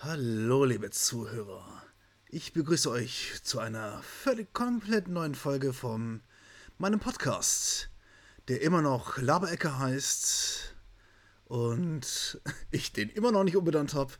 Hallo, 0.00 0.64
liebe 0.64 0.90
Zuhörer. 0.90 1.82
Ich 2.28 2.52
begrüße 2.52 2.88
euch 2.88 3.40
zu 3.42 3.58
einer 3.58 4.00
völlig 4.02 4.52
komplett 4.52 5.08
neuen 5.08 5.34
Folge 5.34 5.72
von 5.72 6.20
meinem 6.78 7.00
Podcast, 7.00 7.90
der 8.46 8.62
immer 8.62 8.80
noch 8.80 9.18
Laberecke 9.18 9.76
heißt 9.76 10.76
und 11.46 12.40
ich 12.70 12.92
den 12.92 13.08
immer 13.08 13.32
noch 13.32 13.42
nicht 13.42 13.56
umbenannt 13.56 13.94
habe. 13.94 14.12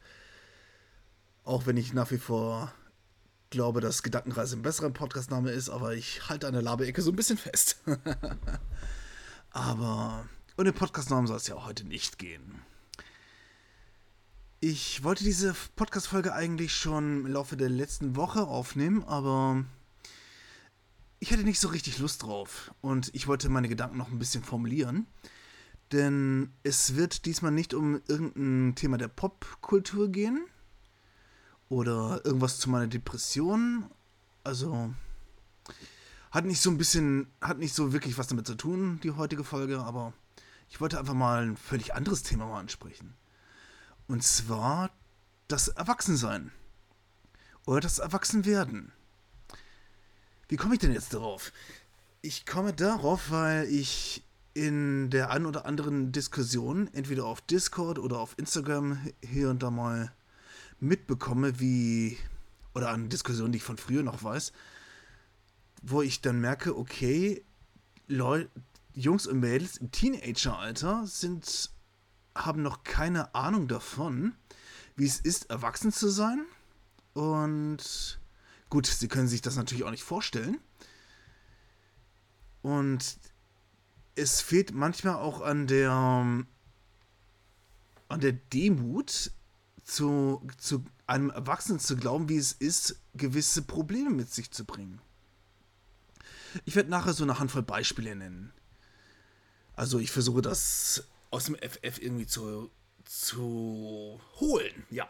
Auch 1.45 1.67
wenn 1.67 1.77
ich 1.77 1.93
nach 1.93 2.11
wie 2.11 2.19
vor 2.19 2.75
glaube, 3.51 3.81
dass 3.81 4.03
Gedankenreise 4.03 4.57
ein 4.57 4.63
besserer 4.63 4.91
Podcastname 4.91 5.53
ist, 5.53 5.69
aber 5.69 5.95
ich 5.95 6.29
halte 6.29 6.49
an 6.49 6.55
der 6.55 6.63
Laberecke 6.63 7.03
so 7.03 7.13
ein 7.13 7.17
bisschen 7.17 7.39
fest. 7.39 7.81
aber 9.53 10.29
den 10.59 10.75
Podcastnamen 10.75 11.29
soll 11.29 11.37
es 11.37 11.47
ja 11.47 11.65
heute 11.65 11.87
nicht 11.87 12.19
gehen. 12.19 12.63
Ich 14.61 15.05
wollte 15.05 15.23
diese 15.23 15.55
Podcast-Folge 15.77 16.35
eigentlich 16.35 16.75
schon 16.75 17.25
im 17.25 17.33
Laufe 17.33 17.57
der 17.57 17.69
letzten 17.69 18.17
Woche 18.17 18.43
aufnehmen, 18.49 19.05
aber 19.05 19.65
ich 21.21 21.31
hatte 21.31 21.45
nicht 21.45 21.61
so 21.61 21.69
richtig 21.69 21.99
Lust 21.99 22.25
drauf 22.25 22.75
und 22.81 23.15
ich 23.15 23.29
wollte 23.29 23.51
meine 23.51 23.69
Gedanken 23.69 23.97
noch 23.99 24.09
ein 24.09 24.19
bisschen 24.19 24.43
formulieren. 24.43 25.07
Denn 25.93 26.51
es 26.65 26.97
wird 26.97 27.25
diesmal 27.25 27.53
nicht 27.53 27.73
um 27.73 28.03
irgendein 28.09 28.75
Thema 28.75 28.99
der 28.99 29.07
Popkultur 29.07 30.09
gehen 30.09 30.45
oder 31.69 32.21
irgendwas 32.25 32.59
zu 32.59 32.69
meiner 32.69 32.89
Depression. 32.89 33.85
Also 34.43 34.93
hat 36.33 36.47
nicht 36.47 36.61
so 36.61 36.71
ein 36.71 36.79
bisschen, 36.79 37.29
hat 37.41 37.59
nicht 37.59 37.77
so 37.77 37.93
wirklich 37.93 38.19
was 38.19 38.27
damit 38.27 38.49
zu 38.49 38.57
tun, 38.57 38.99
die 39.05 39.13
heutige 39.13 39.45
Folge, 39.45 39.79
aber 39.79 40.15
ich 40.69 40.81
wollte 40.81 40.99
einfach 40.99 41.15
mal 41.15 41.47
ein 41.47 41.57
völlig 41.57 41.95
anderes 41.95 42.25
Thema 42.25 42.47
mal 42.47 42.59
ansprechen. 42.59 43.15
Und 44.09 44.25
zwar 44.25 44.91
das 45.49 45.69
Erwachsensein. 45.69 46.51
Oder 47.67 47.81
das 47.81 47.99
Erwachsenwerden. 47.99 48.93
Wie 50.49 50.57
komme 50.57 50.75
ich 50.75 50.81
denn 50.81 50.93
jetzt 50.93 51.13
darauf? 51.13 51.53
Ich 52.23 52.47
komme 52.47 52.73
darauf, 52.73 53.31
weil 53.31 53.69
ich 53.69 54.25
in 54.55 55.11
der 55.11 55.31
einen 55.31 55.45
oder 55.45 55.67
anderen 55.67 56.11
Diskussion, 56.11 56.89
entweder 56.95 57.27
auf 57.27 57.43
Discord 57.43 57.99
oder 57.99 58.19
auf 58.19 58.35
Instagram 58.39 58.99
hier 59.23 59.51
und 59.51 59.63
da 59.63 59.71
mal 59.71 60.11
mitbekomme, 60.81 61.61
wie, 61.61 62.17
oder 62.75 62.89
an 62.89 63.11
Diskussionen, 63.11 63.53
die 63.53 63.59
ich 63.59 63.63
von 63.63 63.77
früher 63.77 64.03
noch 64.03 64.23
weiß, 64.23 64.53
wo 65.83 66.01
ich 66.01 66.23
dann 66.23 66.41
merke, 66.41 66.77
okay, 66.77 67.45
Leute, 68.07 68.49
Jungs 68.95 69.27
und 69.27 69.41
Mädels 69.41 69.77
im 69.77 69.93
Teenageralter 69.93 71.07
sind 71.07 71.71
haben 72.39 72.63
noch 72.63 72.85
keine 72.85 73.35
Ahnung 73.35 73.69
davon, 73.69 74.35
wie 74.97 75.07
es 75.07 75.21
ist, 75.21 75.51
erwachsen 75.51 75.93
zu 75.93 76.09
sein. 76.09 76.45
Und 77.15 78.21
gut, 78.71 78.87
sie 78.87 79.09
können 79.09 79.29
sich 79.29 79.43
das 79.43 79.57
natürlich 79.57 79.85
auch 79.85 79.91
nicht 79.91 80.05
vorstellen. 80.05 80.59
Und 82.63 83.19
es 84.15 84.41
fehlt 84.41 84.73
manchmal 84.73 85.17
auch 85.17 85.41
an 85.41 85.67
der 85.67 86.45
an 88.09 88.21
der 88.21 88.33
Demut 88.33 89.33
zu, 89.85 90.47
zu 90.57 90.85
einem 91.07 91.31
Erwachsenen 91.31 91.79
zu 91.79 91.97
glauben, 91.97 92.29
wie 92.29 92.37
es 92.37 92.53
ist, 92.53 93.01
gewisse 93.15 93.63
Probleme 93.63 94.11
mit 94.11 94.33
sich 94.33 94.51
zu 94.51 94.65
bringen. 94.65 95.01
Ich 96.65 96.75
werde 96.77 96.91
nachher 96.91 97.13
so 97.13 97.25
eine 97.25 97.39
Handvoll 97.39 97.63
Beispiele 97.63 98.17
nennen. 98.17 98.53
Also 99.75 99.99
ich 99.99 100.11
versuche 100.11 100.43
das 100.43 101.05
aus 101.31 101.45
dem 101.45 101.57
FF 101.57 102.01
irgendwie 102.01 102.27
zu, 102.27 102.71
zu 103.05 104.21
holen. 104.41 104.87
Ja. 104.91 105.09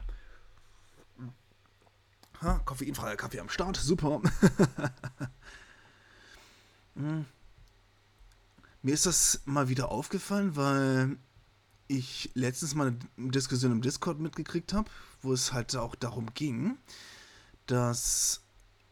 Ha, 2.40 2.60
koffeinfreier 2.64 3.16
Kaffee 3.16 3.40
am 3.40 3.48
Start, 3.48 3.76
super. 3.76 4.22
hm. 6.94 7.24
Mir 8.82 8.94
ist 8.94 9.06
das 9.06 9.42
mal 9.44 9.68
wieder 9.68 9.90
aufgefallen, 9.90 10.54
weil 10.54 11.18
ich 11.88 12.30
letztens 12.34 12.74
mal 12.74 12.96
eine 13.16 13.30
Diskussion 13.30 13.72
im 13.72 13.82
Discord 13.82 14.20
mitgekriegt 14.20 14.72
habe, 14.72 14.88
wo 15.22 15.32
es 15.32 15.52
halt 15.52 15.74
auch 15.74 15.96
darum 15.96 16.32
ging, 16.34 16.78
dass 17.66 18.42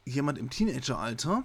jemand 0.05 0.39
im 0.39 0.51
Teenageralter 0.51 1.45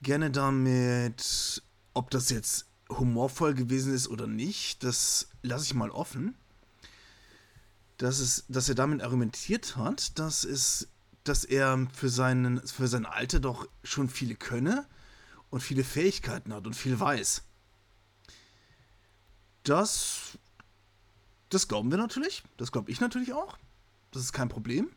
gerne 0.00 0.30
damit, 0.30 1.62
ob 1.92 2.10
das 2.10 2.30
jetzt 2.30 2.67
humorvoll 2.90 3.54
gewesen 3.54 3.94
ist 3.94 4.08
oder 4.08 4.26
nicht, 4.26 4.82
das 4.84 5.28
lasse 5.42 5.64
ich 5.64 5.74
mal 5.74 5.90
offen. 5.90 6.34
Dass, 7.98 8.20
es, 8.20 8.44
dass 8.48 8.68
er 8.68 8.76
damit 8.76 9.02
argumentiert 9.02 9.76
hat, 9.76 10.18
dass, 10.18 10.44
es, 10.44 10.88
dass 11.24 11.44
er 11.44 11.88
für, 11.92 12.08
seinen, 12.08 12.64
für 12.66 12.86
sein 12.86 13.06
Alter 13.06 13.40
doch 13.40 13.68
schon 13.82 14.08
viele 14.08 14.36
könne 14.36 14.86
und 15.50 15.62
viele 15.62 15.82
Fähigkeiten 15.82 16.54
hat 16.54 16.66
und 16.66 16.74
viel 16.74 16.98
weiß. 16.98 17.42
Das, 19.64 20.38
das 21.48 21.66
glauben 21.66 21.90
wir 21.90 21.98
natürlich. 21.98 22.44
Das 22.56 22.70
glaube 22.70 22.90
ich 22.90 23.00
natürlich 23.00 23.32
auch. 23.32 23.58
Das 24.12 24.22
ist 24.22 24.32
kein 24.32 24.48
Problem. 24.48 24.90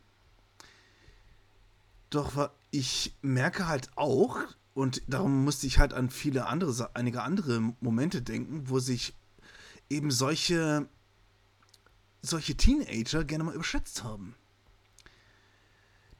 Doch 2.10 2.50
ich 2.70 3.14
merke 3.22 3.66
halt 3.68 3.90
auch, 3.96 4.38
und 4.74 5.02
darum 5.06 5.44
musste 5.44 5.66
ich 5.66 5.78
halt 5.78 5.92
an 5.92 6.10
viele 6.10 6.46
andere, 6.46 6.94
einige 6.94 7.22
andere 7.22 7.60
Momente 7.80 8.22
denken, 8.22 8.68
wo 8.68 8.78
sich 8.78 9.14
eben 9.90 10.10
solche, 10.10 10.88
solche 12.22 12.56
Teenager 12.56 13.24
gerne 13.24 13.44
mal 13.44 13.54
überschätzt 13.54 14.02
haben. 14.02 14.34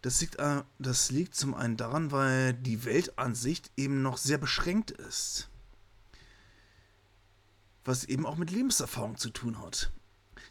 Das 0.02 0.20
liegt, 0.20 0.36
äh, 0.36 0.62
das 0.78 1.10
liegt 1.10 1.34
zum 1.34 1.54
einen 1.54 1.76
daran, 1.76 2.10
weil 2.10 2.54
die 2.54 2.84
Weltansicht 2.84 3.70
eben 3.76 4.02
noch 4.02 4.18
sehr 4.18 4.38
beschränkt 4.38 4.90
ist. 4.90 5.48
Was 7.84 8.04
eben 8.04 8.26
auch 8.26 8.36
mit 8.36 8.50
Lebenserfahrung 8.50 9.16
zu 9.16 9.30
tun 9.30 9.60
hat. 9.60 9.92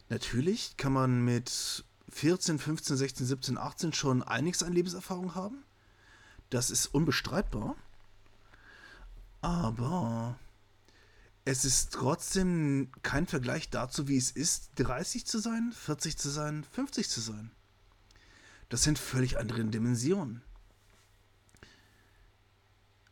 Natürlich 0.08 0.76
kann 0.76 0.92
man 0.92 1.22
mit 1.24 1.84
14, 2.08 2.58
15, 2.58 2.96
16, 2.96 3.26
17, 3.26 3.58
18 3.58 3.92
schon 3.92 4.22
einiges 4.22 4.62
an 4.62 4.72
Lebenserfahrung 4.72 5.34
haben. 5.34 5.64
Das 6.50 6.70
ist 6.70 6.86
unbestreitbar. 6.86 7.76
Aber 9.42 10.38
es 11.44 11.64
ist 11.64 11.92
trotzdem 11.92 12.90
kein 13.02 13.26
Vergleich 13.26 13.68
dazu, 13.68 14.06
wie 14.08 14.16
es 14.16 14.30
ist, 14.30 14.70
30 14.76 15.26
zu 15.26 15.40
sein, 15.40 15.72
40 15.72 16.16
zu 16.16 16.30
sein, 16.30 16.64
50 16.64 17.10
zu 17.10 17.20
sein. 17.20 17.50
Das 18.68 18.84
sind 18.84 18.98
völlig 18.98 19.38
andere 19.38 19.64
Dimensionen. 19.64 20.42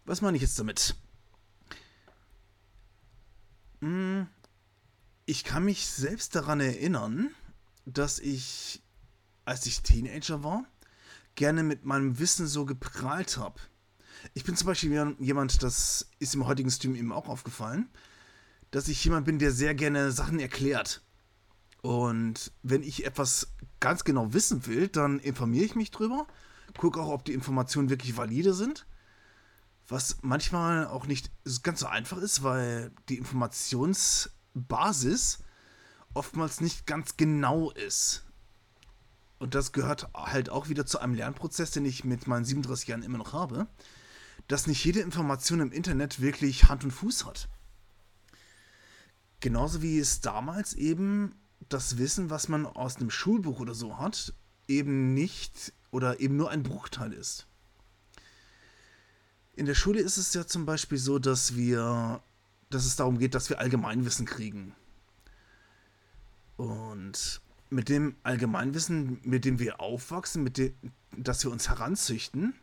Was 0.05 0.23
meine 0.23 0.37
ich 0.37 0.43
jetzt 0.43 0.59
damit? 0.59 0.95
Hm, 3.81 4.29
ich 5.27 5.45
kann 5.45 5.65
mich 5.65 5.87
selbst 5.89 6.35
daran 6.37 6.61
erinnern, 6.61 7.31
dass 7.87 8.21
ich, 8.21 8.83
als 9.45 9.67
ich 9.67 9.83
Teenager 9.83 10.45
war, 10.45 10.65
gerne 11.35 11.65
mit 11.65 11.85
meinem 11.85 12.19
Wissen 12.19 12.47
so 12.47 12.67
geprahlt 12.67 13.37
habe. 13.37 13.61
Ich 14.35 14.45
bin 14.45 14.57
zum 14.57 14.67
Beispiel 14.67 15.17
jemand, 15.19 15.63
das 15.63 16.11
ist 16.19 16.35
im 16.35 16.47
heutigen 16.47 16.71
Stream 16.71 16.95
eben 16.95 17.13
auch 17.13 17.29
aufgefallen, 17.29 17.89
dass 18.71 18.89
ich 18.89 19.03
jemand 19.05 19.27
bin, 19.27 19.39
der 19.39 19.53
sehr 19.53 19.75
gerne 19.75 20.13
Sachen 20.13 20.39
erklärt. 20.39 21.03
Und 21.83 22.53
wenn 22.63 22.83
ich 22.83 23.07
etwas 23.07 23.49
ganz 23.81 24.05
genau 24.05 24.33
wissen 24.33 24.65
will, 24.67 24.87
dann 24.89 25.19
informiere 25.19 25.65
ich 25.65 25.75
mich 25.75 25.91
drüber, 25.91 26.27
gucke 26.77 27.01
auch, 27.01 27.09
ob 27.09 27.25
die 27.25 27.33
Informationen 27.33 27.91
wirklich 27.91 28.17
valide 28.17 28.55
sind. 28.55 28.87
Was 29.89 30.19
manchmal 30.23 30.87
auch 30.87 31.07
nicht 31.07 31.33
ganz 31.63 31.81
so 31.81 31.87
einfach 31.87 32.19
ist, 32.19 32.45
weil 32.45 32.93
die 33.09 33.19
Informationsbasis 33.19 35.39
oftmals 36.15 36.61
nicht 36.61 36.87
ganz 36.87 37.17
genau 37.17 37.73
ist. 37.73 38.25
Und 39.39 39.57
das 39.57 39.73
gehört 39.73 40.09
halt 40.15 40.51
auch 40.51 40.69
wieder 40.69 40.87
zu 40.87 41.01
einem 41.01 41.15
Lernprozess, 41.15 41.73
den 41.73 41.87
ich 41.87 42.05
mit 42.05 42.29
meinen 42.29 42.45
37 42.45 42.87
Jahren 42.89 43.03
immer 43.03 43.19
noch 43.19 43.33
habe 43.33 43.67
dass 44.51 44.67
nicht 44.67 44.85
jede 44.85 44.99
Information 44.99 45.61
im 45.61 45.71
Internet 45.71 46.21
wirklich 46.21 46.69
Hand 46.69 46.83
und 46.83 46.91
Fuß 46.91 47.25
hat. 47.25 47.49
Genauso 49.39 49.81
wie 49.81 49.97
es 50.01 50.21
damals 50.21 50.75
eben 50.75 51.37
das 51.69 51.99
Wissen, 51.99 52.31
was 52.31 52.49
man 52.49 52.67
aus 52.67 52.97
einem 52.97 53.11
Schulbuch 53.11 53.61
oder 53.61 53.75
so 53.75 53.99
hat, 53.99 54.35
eben 54.67 55.15
nicht 55.15 55.73
oder 55.93 56.19
eben 56.19 56.37
nur 56.37 56.51
ein 56.51 56.65
Bruchteil 56.65 57.13
ist. 57.13 57.47
In 59.55 59.67
der 59.67 59.75
Schule 59.75 60.01
ist 60.01 60.17
es 60.17 60.35
ja 60.35 60.45
zum 60.45 60.67
Beispiel 60.67 60.99
so, 60.99 61.21
dass 61.21 61.55
wir, 61.55 62.21
dass 62.71 62.85
es 62.87 62.97
darum 62.97 63.19
geht, 63.19 63.37
dass 63.37 63.51
wir 63.51 63.61
Allgemeinwissen 63.61 64.27
kriegen. 64.27 64.75
Und 66.57 67.41
mit 67.69 67.89
dem 67.89 68.17
Allgemeinwissen, 68.25 69.21
mit 69.23 69.45
dem 69.45 69.61
wir 69.61 69.81
aufwachsen, 69.81 70.43
mit 70.43 70.59
dem, 70.59 70.75
dass 71.17 71.45
wir 71.45 71.53
uns 71.53 71.69
heranzüchten, 71.69 72.55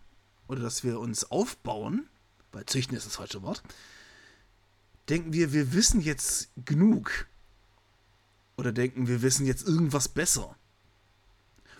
oder 0.47 0.61
dass 0.61 0.83
wir 0.83 0.99
uns 0.99 1.29
aufbauen, 1.31 2.07
weil 2.51 2.65
züchten 2.65 2.95
ist 2.95 3.05
das 3.05 3.15
falsche 3.15 3.41
Wort, 3.41 3.63
denken 5.09 5.33
wir, 5.33 5.53
wir 5.53 5.73
wissen 5.73 6.01
jetzt 6.01 6.49
genug. 6.65 7.27
Oder 8.57 8.71
denken, 8.71 9.07
wir 9.07 9.21
wissen 9.21 9.45
jetzt 9.45 9.67
irgendwas 9.67 10.09
besser. 10.09 10.55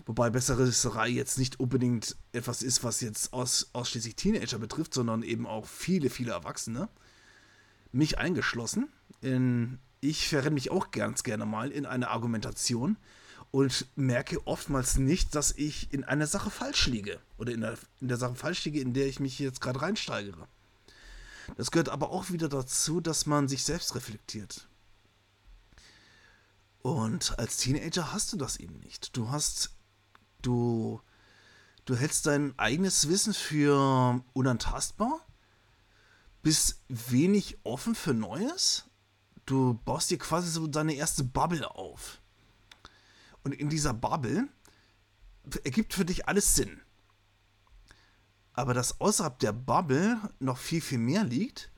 Wobei 0.06 0.30
Besserwisserei 0.30 1.08
jetzt 1.08 1.36
nicht 1.36 1.60
unbedingt 1.60 2.16
etwas 2.32 2.62
ist, 2.62 2.84
was 2.84 3.00
jetzt 3.00 3.32
aus, 3.32 3.70
ausschließlich 3.72 4.16
Teenager 4.16 4.58
betrifft, 4.58 4.94
sondern 4.94 5.22
eben 5.22 5.46
auch 5.46 5.66
viele, 5.66 6.08
viele 6.08 6.32
Erwachsene. 6.32 6.88
Mich 7.92 8.18
eingeschlossen. 8.18 8.88
In, 9.20 9.78
ich 10.00 10.28
verrenne 10.28 10.52
mich 10.52 10.70
auch 10.70 10.92
ganz 10.92 11.24
gerne 11.24 11.44
mal 11.44 11.70
in 11.72 11.84
eine 11.84 12.08
Argumentation 12.08 12.96
und 13.50 13.86
merke 13.96 14.46
oftmals 14.46 14.98
nicht, 14.98 15.34
dass 15.34 15.52
ich 15.52 15.92
in 15.92 16.04
einer 16.04 16.26
Sache 16.26 16.50
falsch 16.50 16.86
liege. 16.86 17.20
Oder 17.38 17.52
in 17.52 17.62
der, 17.62 17.78
in 18.00 18.08
der 18.08 18.18
Sache 18.18 18.34
falsch 18.34 18.64
liege, 18.64 18.80
in 18.80 18.92
der 18.92 19.06
ich 19.06 19.20
mich 19.20 19.38
jetzt 19.38 19.60
gerade 19.60 19.80
reinsteigere. 19.80 20.46
Das 21.56 21.70
gehört 21.70 21.88
aber 21.88 22.10
auch 22.10 22.30
wieder 22.30 22.48
dazu, 22.48 23.00
dass 23.00 23.26
man 23.26 23.48
sich 23.48 23.64
selbst 23.64 23.94
reflektiert. 23.94 24.68
Und 26.82 27.38
als 27.38 27.56
Teenager 27.56 28.12
hast 28.12 28.32
du 28.32 28.36
das 28.36 28.58
eben 28.58 28.78
nicht. 28.80 29.16
Du 29.16 29.30
hast 29.30 29.70
Du, 30.42 31.00
du 31.84 31.96
hältst 31.96 32.26
dein 32.26 32.56
eigenes 32.58 33.08
Wissen 33.08 33.34
für 33.34 34.22
unantastbar, 34.32 35.20
bist 36.42 36.80
wenig 36.88 37.58
offen 37.64 37.94
für 37.94 38.14
Neues. 38.14 38.84
Du 39.46 39.74
baust 39.84 40.10
dir 40.10 40.18
quasi 40.18 40.50
so 40.50 40.66
deine 40.66 40.94
erste 40.94 41.24
Bubble 41.24 41.74
auf. 41.74 42.20
Und 43.44 43.54
in 43.54 43.68
dieser 43.68 43.94
Bubble 43.94 44.48
ergibt 45.64 45.94
für 45.94 46.04
dich 46.04 46.28
alles 46.28 46.54
Sinn. 46.54 46.80
Aber 48.52 48.74
dass 48.74 49.00
außerhalb 49.00 49.38
der 49.38 49.52
Bubble 49.52 50.18
noch 50.40 50.58
viel, 50.58 50.80
viel 50.80 50.98
mehr 50.98 51.24
liegt, 51.24 51.70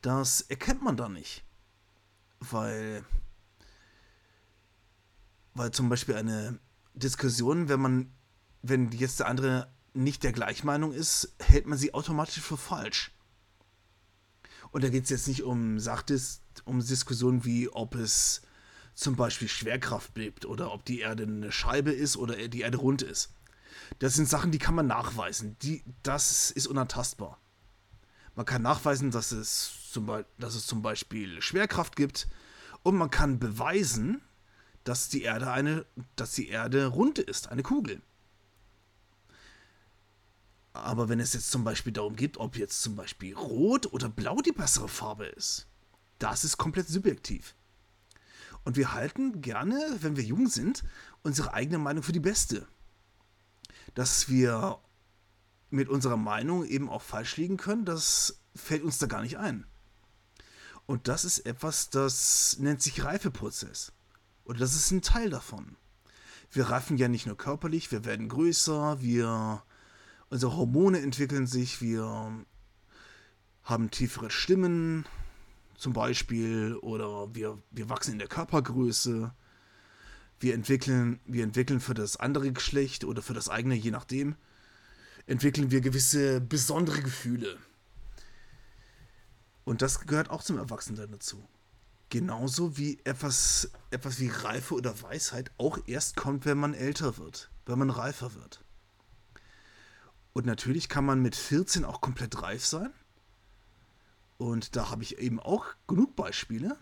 das 0.00 0.40
erkennt 0.42 0.82
man 0.82 0.96
da 0.96 1.08
nicht. 1.08 1.44
Weil, 2.40 3.04
weil 5.54 5.70
zum 5.72 5.88
Beispiel 5.88 6.14
eine 6.14 6.58
Diskussion, 6.94 7.68
wenn 7.68 7.80
man, 7.80 8.14
wenn 8.62 8.90
jetzt 8.92 9.20
der 9.20 9.28
andere 9.28 9.70
nicht 9.92 10.24
der 10.24 10.32
Gleichmeinung 10.32 10.92
ist, 10.92 11.34
hält 11.38 11.66
man 11.66 11.78
sie 11.78 11.94
automatisch 11.94 12.42
für 12.42 12.56
falsch. 12.56 13.12
Und 14.70 14.84
da 14.84 14.88
geht 14.88 15.04
es 15.04 15.10
jetzt 15.10 15.28
nicht 15.28 15.42
um 15.42 15.78
Sachtis, 15.78 16.40
um 16.64 16.80
Diskussionen 16.80 17.44
wie, 17.44 17.68
ob 17.68 17.94
es 17.94 18.42
zum 18.96 19.14
Beispiel 19.14 19.46
Schwerkraft 19.46 20.14
bleibt 20.14 20.46
oder 20.46 20.72
ob 20.72 20.84
die 20.86 21.00
Erde 21.00 21.24
eine 21.24 21.52
Scheibe 21.52 21.92
ist 21.92 22.16
oder 22.16 22.48
die 22.48 22.62
Erde 22.62 22.78
rund 22.78 23.02
ist. 23.02 23.30
Das 23.98 24.14
sind 24.14 24.28
Sachen, 24.28 24.50
die 24.50 24.58
kann 24.58 24.74
man 24.74 24.86
nachweisen. 24.86 25.56
Die, 25.62 25.84
das 26.02 26.50
ist 26.50 26.66
unantastbar. 26.66 27.38
Man 28.34 28.46
kann 28.46 28.62
nachweisen, 28.62 29.10
dass 29.10 29.32
es, 29.32 29.90
zum 29.92 30.06
dass 30.38 30.54
es 30.54 30.66
zum 30.66 30.80
Beispiel 30.82 31.40
Schwerkraft 31.42 31.94
gibt 31.94 32.26
und 32.82 32.96
man 32.96 33.10
kann 33.10 33.38
beweisen, 33.38 34.22
dass 34.84 35.10
die 35.10 35.22
Erde 35.22 35.50
eine, 35.50 35.84
dass 36.16 36.32
die 36.32 36.48
Erde 36.48 36.86
rund 36.86 37.18
ist, 37.18 37.48
eine 37.48 37.62
Kugel. 37.62 38.00
Aber 40.72 41.08
wenn 41.08 41.20
es 41.20 41.34
jetzt 41.34 41.50
zum 41.50 41.64
Beispiel 41.64 41.92
darum 41.92 42.16
geht, 42.16 42.38
ob 42.38 42.56
jetzt 42.56 42.82
zum 42.82 42.96
Beispiel 42.96 43.34
Rot 43.34 43.92
oder 43.92 44.08
Blau 44.08 44.40
die 44.40 44.52
bessere 44.52 44.88
Farbe 44.88 45.26
ist, 45.26 45.66
das 46.18 46.44
ist 46.44 46.56
komplett 46.56 46.88
subjektiv. 46.88 47.55
Und 48.66 48.76
wir 48.76 48.94
halten 48.94 49.42
gerne, 49.42 49.78
wenn 50.00 50.16
wir 50.16 50.24
jung 50.24 50.48
sind, 50.48 50.82
unsere 51.22 51.54
eigene 51.54 51.78
Meinung 51.78 52.02
für 52.02 52.10
die 52.10 52.18
beste. 52.18 52.66
Dass 53.94 54.28
wir 54.28 54.80
mit 55.70 55.88
unserer 55.88 56.16
Meinung 56.16 56.64
eben 56.64 56.90
auch 56.90 57.02
falsch 57.02 57.36
liegen 57.36 57.58
können, 57.58 57.84
das 57.84 58.40
fällt 58.56 58.82
uns 58.82 58.98
da 58.98 59.06
gar 59.06 59.22
nicht 59.22 59.38
ein. 59.38 59.68
Und 60.84 61.06
das 61.06 61.24
ist 61.24 61.46
etwas, 61.46 61.90
das 61.90 62.56
nennt 62.58 62.82
sich 62.82 63.04
Reifeprozess. 63.04 63.92
Oder 64.44 64.58
das 64.58 64.74
ist 64.74 64.90
ein 64.90 65.00
Teil 65.00 65.30
davon. 65.30 65.76
Wir 66.50 66.68
reifen 66.68 66.96
ja 66.96 67.06
nicht 67.06 67.26
nur 67.26 67.36
körperlich, 67.36 67.92
wir 67.92 68.04
werden 68.04 68.28
größer, 68.28 69.00
wir 69.00 69.62
unsere 70.28 70.56
Hormone 70.56 71.02
entwickeln 71.02 71.46
sich, 71.46 71.80
wir 71.80 72.44
haben 73.62 73.90
tiefere 73.92 74.30
Stimmen 74.30 75.06
zum 75.76 75.92
Beispiel 75.92 76.76
oder 76.82 77.34
wir, 77.34 77.62
wir 77.70 77.88
wachsen 77.88 78.12
in 78.12 78.18
der 78.18 78.28
Körpergröße. 78.28 79.32
Wir 80.38 80.54
entwickeln, 80.54 81.20
wir 81.24 81.44
entwickeln 81.44 81.80
für 81.80 81.94
das 81.94 82.16
andere 82.16 82.52
Geschlecht 82.52 83.04
oder 83.04 83.22
für 83.22 83.34
das 83.34 83.48
eigene, 83.48 83.74
je 83.74 83.90
nachdem, 83.90 84.36
entwickeln 85.26 85.70
wir 85.70 85.80
gewisse 85.80 86.40
besondere 86.40 87.00
Gefühle. 87.02 87.56
Und 89.64 89.82
das 89.82 90.06
gehört 90.06 90.30
auch 90.30 90.42
zum 90.42 90.58
Erwachsenen 90.58 91.10
dazu. 91.10 91.42
Genauso 92.08 92.76
wie 92.76 93.00
etwas, 93.04 93.70
etwas 93.90 94.20
wie 94.20 94.28
Reife 94.28 94.74
oder 94.74 95.02
Weisheit 95.02 95.50
auch 95.58 95.78
erst 95.86 96.16
kommt, 96.16 96.46
wenn 96.46 96.58
man 96.58 96.72
älter 96.72 97.18
wird, 97.18 97.50
wenn 97.64 97.78
man 97.78 97.90
reifer 97.90 98.34
wird. 98.34 98.62
Und 100.32 100.46
natürlich 100.46 100.88
kann 100.88 101.04
man 101.04 101.20
mit 101.20 101.34
14 101.34 101.84
auch 101.84 102.00
komplett 102.00 102.42
reif 102.42 102.64
sein. 102.64 102.92
Und 104.38 104.76
da 104.76 104.90
habe 104.90 105.02
ich 105.02 105.18
eben 105.18 105.40
auch 105.40 105.66
genug 105.86 106.14
Beispiele, 106.16 106.76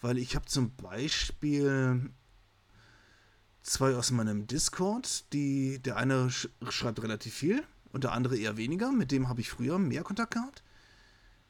weil 0.00 0.18
ich 0.18 0.36
habe 0.36 0.46
zum 0.46 0.74
Beispiel 0.76 2.10
zwei 3.62 3.94
aus 3.94 4.10
meinem 4.10 4.46
Discord, 4.46 5.32
die 5.32 5.80
der 5.80 5.96
eine 5.96 6.30
sch 6.30 6.48
schreibt 6.68 7.02
relativ 7.02 7.34
viel 7.34 7.62
und 7.92 8.04
der 8.04 8.12
andere 8.12 8.36
eher 8.36 8.56
weniger. 8.56 8.92
Mit 8.92 9.10
dem 9.10 9.28
habe 9.28 9.40
ich 9.40 9.50
früher 9.50 9.78
mehr 9.78 10.02
Kontakt 10.02 10.34
gehabt. 10.34 10.62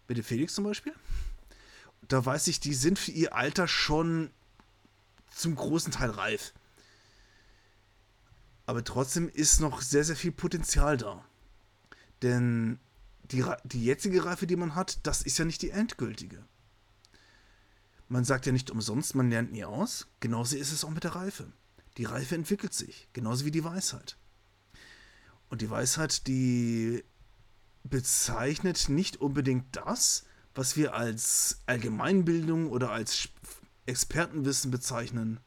Mit 0.09 0.17
dem 0.17 0.25
Felix 0.25 0.55
zum 0.55 0.65
Beispiel 0.65 0.95
da 2.09 2.25
weiß 2.25 2.49
ich, 2.49 2.61
die 2.61 2.75
sind 2.75 2.99
für 2.99 3.13
ihr 3.13 3.35
Alter 3.35 3.69
schon 3.69 4.31
zum 5.31 5.55
großen 5.55 5.93
Teil 5.93 6.11
reif. 6.11 6.53
Aber 8.67 8.85
trotzdem 8.85 9.29
ist 9.29 9.61
noch 9.61 9.81
sehr, 9.81 10.05
sehr 10.05 10.17
viel 10.17 10.33
Potenzial 10.33 10.97
da. 10.97 11.25
Denn 12.23 12.79
die, 13.33 13.45
die 13.65 13.85
jetzige 13.85 14.25
Reife, 14.25 14.47
die 14.47 14.57
man 14.57 14.75
hat, 14.75 15.07
das 15.07 15.23
ist 15.23 15.39
ja 15.39 15.45
nicht 15.45 15.63
die 15.63 15.71
endgültige. 15.71 16.45
Man 18.09 18.25
sagt 18.25 18.47
ja 18.47 18.53
nicht 18.53 18.71
umsonst, 18.71 19.15
man 19.15 19.31
lernt 19.31 19.53
nie 19.53 19.65
aus. 19.65 20.07
Genauso 20.21 20.57
ist 20.57 20.73
es 20.73 20.85
auch 20.85 20.91
mit 20.91 21.05
der 21.05 21.15
Reife. 21.15 21.51
Die 21.97 22.05
Reife 22.05 22.35
entwickelt 22.35 22.75
sich, 22.75 23.09
genauso 23.13 23.45
wie 23.45 23.51
die 23.51 23.65
Weisheit. 23.65 24.17
Und 25.49 25.63
die 25.63 25.71
Weisheit, 25.71 26.27
die 26.27 27.05
bezeichnet 27.85 28.89
nicht 28.89 29.21
unbedingt 29.21 29.65
das, 29.77 30.25
was 30.55 30.77
wir 30.77 30.95
als 30.95 31.61
Allgemeinbildung 31.67 32.71
oder 32.71 32.91
als 32.91 33.29
Expertenwissen 33.87 34.71
bezeichnen, 34.71 35.41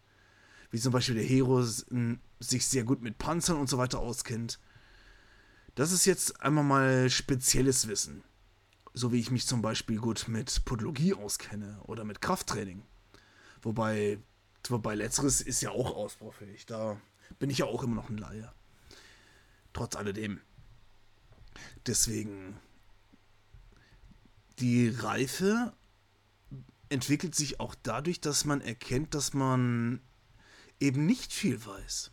wie 0.71 0.79
zum 0.79 0.91
Beispiel 0.91 1.15
der 1.15 1.23
Hero 1.23 1.63
sich 1.63 2.67
sehr 2.67 2.83
gut 2.83 3.01
mit 3.01 3.17
Panzern 3.17 3.57
und 3.57 3.69
so 3.69 3.77
weiter 3.77 3.99
auskennt. 3.99 4.60
Das 5.75 5.91
ist 5.91 6.05
jetzt 6.05 6.41
einmal 6.41 6.63
mal 6.63 7.10
spezielles 7.10 7.88
Wissen. 7.88 8.24
So 8.94 9.12
wie 9.12 9.20
ich 9.20 9.29
mich 9.29 9.46
zum 9.46 9.62
Beispiel 9.62 9.98
gut 9.98 10.29
mit 10.29 10.63
Podologie 10.63 11.13
auskenne 11.13 11.79
oder 11.84 12.05
mit 12.05 12.22
Krafttraining. 12.22 12.84
Wobei, 13.62 14.20
wobei 14.70 14.96
letzteres 14.96 15.41
ist 15.41 15.62
ja 15.62 15.72
auch 15.72 15.94
ausbaufähig. 15.94 16.65
Da 16.65 17.00
bin 17.39 17.50
ich 17.50 17.58
ja 17.58 17.65
auch 17.65 17.84
immer 17.84 17.96
noch 17.96 18.10
ein 18.10 18.17
Laie. 18.17 18.53
Trotz 19.74 19.98
alledem. 19.98 20.39
Deswegen 21.86 22.58
die 24.60 24.88
Reife 24.88 25.74
entwickelt 26.88 27.36
sich 27.36 27.60
auch 27.60 27.75
dadurch, 27.84 28.22
dass 28.22 28.46
man 28.46 28.62
erkennt, 28.62 29.13
dass 29.13 29.34
man 29.34 30.00
eben 30.79 31.05
nicht 31.05 31.34
viel 31.34 31.65
weiß. 31.65 32.12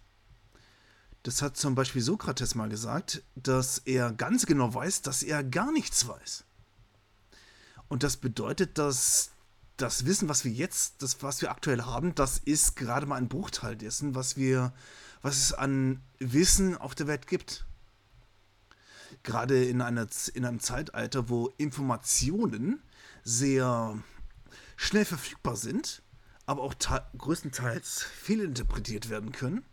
Das 1.23 1.41
hat 1.41 1.57
zum 1.57 1.75
Beispiel 1.75 2.03
Sokrates 2.03 2.55
mal 2.55 2.69
gesagt, 2.69 3.23
dass 3.37 3.79
er 3.79 4.13
ganz 4.13 4.47
genau 4.47 4.75
weiß, 4.75 5.03
dass 5.03 5.23
er 5.23 5.45
gar 5.45 5.73
nichts 5.73 6.07
weiß. 6.09 6.45
Und 7.89 8.03
das 8.03 8.17
bedeutet, 8.17 8.79
dass 8.79 9.31
das 9.77 10.05
Wissen, 10.05 10.29
was 10.29 10.45
wir 10.45 10.53
jetzt, 10.53 11.03
das, 11.03 11.23
was 11.23 11.43
wir 11.43 11.51
aktuell 11.51 11.83
haben, 11.83 12.15
das 12.15 12.39
ist 12.39 12.77
gerade 12.77 13.07
mal 13.07 13.17
ein 13.17 13.29
Bruchteil 13.29 13.77
dessen, 13.77 14.15
was 14.15 14.37
wir, 14.37 14.73
was 15.21 15.37
es 15.37 15.53
an 15.53 16.01
Wissen 16.19 16.77
auf 16.77 16.95
der 16.95 17.07
Welt 17.07 17.27
gibt 17.27 17.65
gerade 19.23 19.65
in, 19.65 19.81
einer, 19.81 20.07
in 20.35 20.45
einem 20.45 20.61
Zeitalter, 20.61 21.29
wo 21.29 21.53
Informationen 21.57 22.83
sehr 23.25 23.99
schnell 24.77 25.05
verfügbar 25.05 25.57
sind, 25.57 26.03
aber 26.47 26.63
auch 26.63 26.75
größtenteils 27.17 28.03
fehlinterpretiert 28.03 29.09
werden 29.09 29.33
können, 29.33 29.65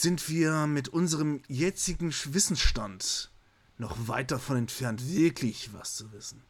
sind 0.00 0.30
wir 0.30 0.66
mit 0.66 0.88
unserem 0.88 1.42
jetzigen 1.48 2.14
Wissensstand 2.32 3.30
noch 3.76 4.08
weit 4.08 4.30
davon 4.30 4.56
entfernt, 4.56 5.06
wirklich 5.06 5.74
was 5.74 5.96
zu 5.96 6.10
wissen. 6.12 6.42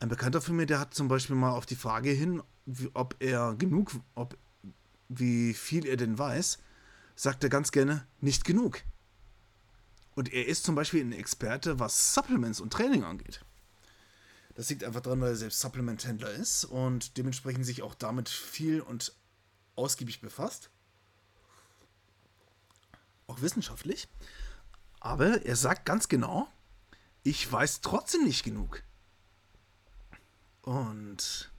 Ein 0.00 0.08
Bekannter 0.08 0.40
von 0.40 0.56
mir, 0.56 0.66
der 0.66 0.80
hat 0.80 0.94
zum 0.94 1.06
Beispiel 1.06 1.36
mal 1.36 1.52
auf 1.52 1.66
die 1.66 1.76
Frage 1.76 2.10
hin, 2.10 2.42
ob 2.94 3.14
er 3.20 3.54
genug, 3.54 3.92
ob, 4.16 4.36
wie 5.08 5.54
viel 5.54 5.86
er 5.86 5.96
denn 5.96 6.18
weiß, 6.18 6.58
sagt 7.14 7.44
er 7.44 7.50
ganz 7.50 7.70
gerne 7.70 8.04
nicht 8.20 8.44
genug. 8.44 8.82
Und 10.16 10.32
er 10.32 10.48
ist 10.48 10.64
zum 10.64 10.74
Beispiel 10.74 11.04
ein 11.04 11.12
Experte, 11.12 11.78
was 11.78 12.12
Supplements 12.12 12.60
und 12.60 12.72
Training 12.72 13.04
angeht. 13.04 13.44
Das 14.56 14.68
liegt 14.68 14.82
einfach 14.82 15.02
daran, 15.02 15.20
weil 15.20 15.30
er 15.30 15.36
selbst 15.36 15.60
Supplement-Händler 15.60 16.32
ist 16.32 16.64
und 16.64 17.16
dementsprechend 17.16 17.64
sich 17.64 17.82
auch 17.82 17.94
damit 17.94 18.28
viel 18.28 18.80
und 18.80 19.12
ausgiebig 19.76 20.20
befasst. 20.20 20.70
Auch 23.28 23.40
wissenschaftlich. 23.40 24.08
Aber 25.00 25.46
er 25.46 25.54
sagt 25.54 25.86
ganz 25.86 26.08
genau, 26.08 26.48
ich 27.22 27.50
weiß 27.50 27.82
trotzdem 27.82 28.24
nicht 28.24 28.42
genug. 28.42 28.82
Und 30.62 31.50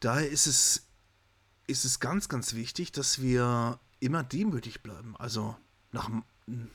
daher 0.00 0.28
ist 0.28 0.46
es, 0.46 0.86
ist 1.66 1.84
es 1.84 2.00
ganz, 2.00 2.28
ganz 2.28 2.54
wichtig, 2.54 2.92
dass 2.92 3.20
wir 3.20 3.80
immer 4.00 4.22
demütig 4.22 4.82
bleiben. 4.82 5.16
Also 5.16 5.56
nach, 5.92 6.10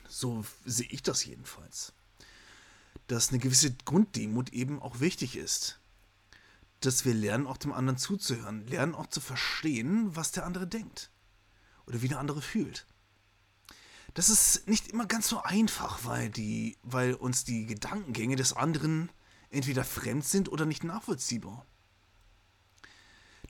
so 0.08 0.44
sehe 0.64 0.88
ich 0.90 1.02
das 1.02 1.24
jedenfalls. 1.24 1.92
Dass 3.06 3.30
eine 3.30 3.38
gewisse 3.38 3.72
Grunddemut 3.72 4.50
eben 4.52 4.80
auch 4.80 5.00
wichtig 5.00 5.36
ist. 5.36 5.78
Dass 6.80 7.04
wir 7.04 7.14
lernen, 7.14 7.46
auch 7.46 7.56
dem 7.56 7.72
anderen 7.72 7.98
zuzuhören, 7.98 8.66
lernen 8.66 8.94
auch 8.94 9.06
zu 9.06 9.20
verstehen, 9.20 10.14
was 10.14 10.32
der 10.32 10.44
andere 10.44 10.66
denkt. 10.66 11.10
Oder 11.86 12.02
wie 12.02 12.08
der 12.08 12.18
andere 12.18 12.42
fühlt. 12.42 12.86
Das 14.14 14.28
ist 14.28 14.66
nicht 14.66 14.88
immer 14.88 15.06
ganz 15.06 15.28
so 15.28 15.42
einfach, 15.42 16.04
weil, 16.04 16.30
die, 16.30 16.78
weil 16.82 17.14
uns 17.14 17.44
die 17.44 17.66
Gedankengänge 17.66 18.36
des 18.36 18.54
anderen 18.54 19.10
entweder 19.50 19.84
fremd 19.84 20.24
sind 20.24 20.48
oder 20.48 20.64
nicht 20.64 20.84
nachvollziehbar. 20.84 21.66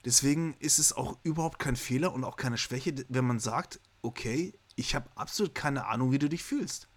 Deswegen 0.05 0.55
ist 0.59 0.79
es 0.79 0.93
auch 0.93 1.17
überhaupt 1.23 1.59
kein 1.59 1.75
Fehler 1.75 2.13
und 2.13 2.23
auch 2.23 2.35
keine 2.35 2.57
Schwäche, 2.57 2.93
wenn 3.09 3.25
man 3.25 3.39
sagt, 3.39 3.79
okay, 4.01 4.53
ich 4.75 4.93
habe 4.95 5.09
absolut 5.15 5.55
keine 5.55 5.87
Ahnung, 5.87 6.11
wie 6.11 6.19
du 6.19 6.29
dich 6.29 6.43
fühlst. 6.43 6.87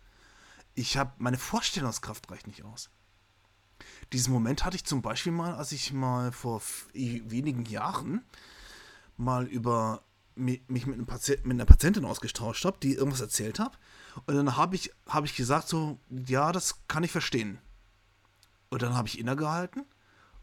Ich 0.75 0.97
habe 0.97 1.13
meine 1.19 1.39
Vorstellungskraft 1.39 2.31
reicht 2.31 2.47
nicht 2.47 2.65
aus. 2.65 2.91
Diesen 4.13 4.33
Moment 4.33 4.65
hatte 4.65 4.77
ich 4.77 4.85
zum 4.85 5.03
Beispiel 5.03 5.33
mal, 5.33 5.55
als 5.55 5.73
ich 5.73 5.93
mal 5.93 6.33
vor 6.33 6.63
wenigen 6.93 7.65
Jahren 7.65 8.25
mal 9.17 9.47
über 9.47 10.03
mich 10.35 10.63
mit, 10.69 10.85
einem 10.85 11.07
Patient, 11.07 11.45
mit 11.45 11.55
einer 11.55 11.67
Patientin 11.67 12.05
ausgetauscht 12.05 12.65
habe, 12.65 12.79
die 12.83 12.95
irgendwas 12.95 13.21
erzählt 13.21 13.59
hat. 13.59 13.79
Und 14.27 14.35
dann 14.35 14.57
habe 14.57 14.77
ich, 14.77 14.93
hab 15.07 15.25
ich 15.25 15.37
gesagt 15.37 15.69
so, 15.69 15.99
ja, 16.09 16.53
das 16.53 16.87
kann 16.89 17.05
ich 17.05 17.13
verstehen. 17.13 17.59
Und 18.71 18.83
dann 18.83 18.95
habe 18.95 19.09
ich 19.09 19.19
innegehalten 19.19 19.85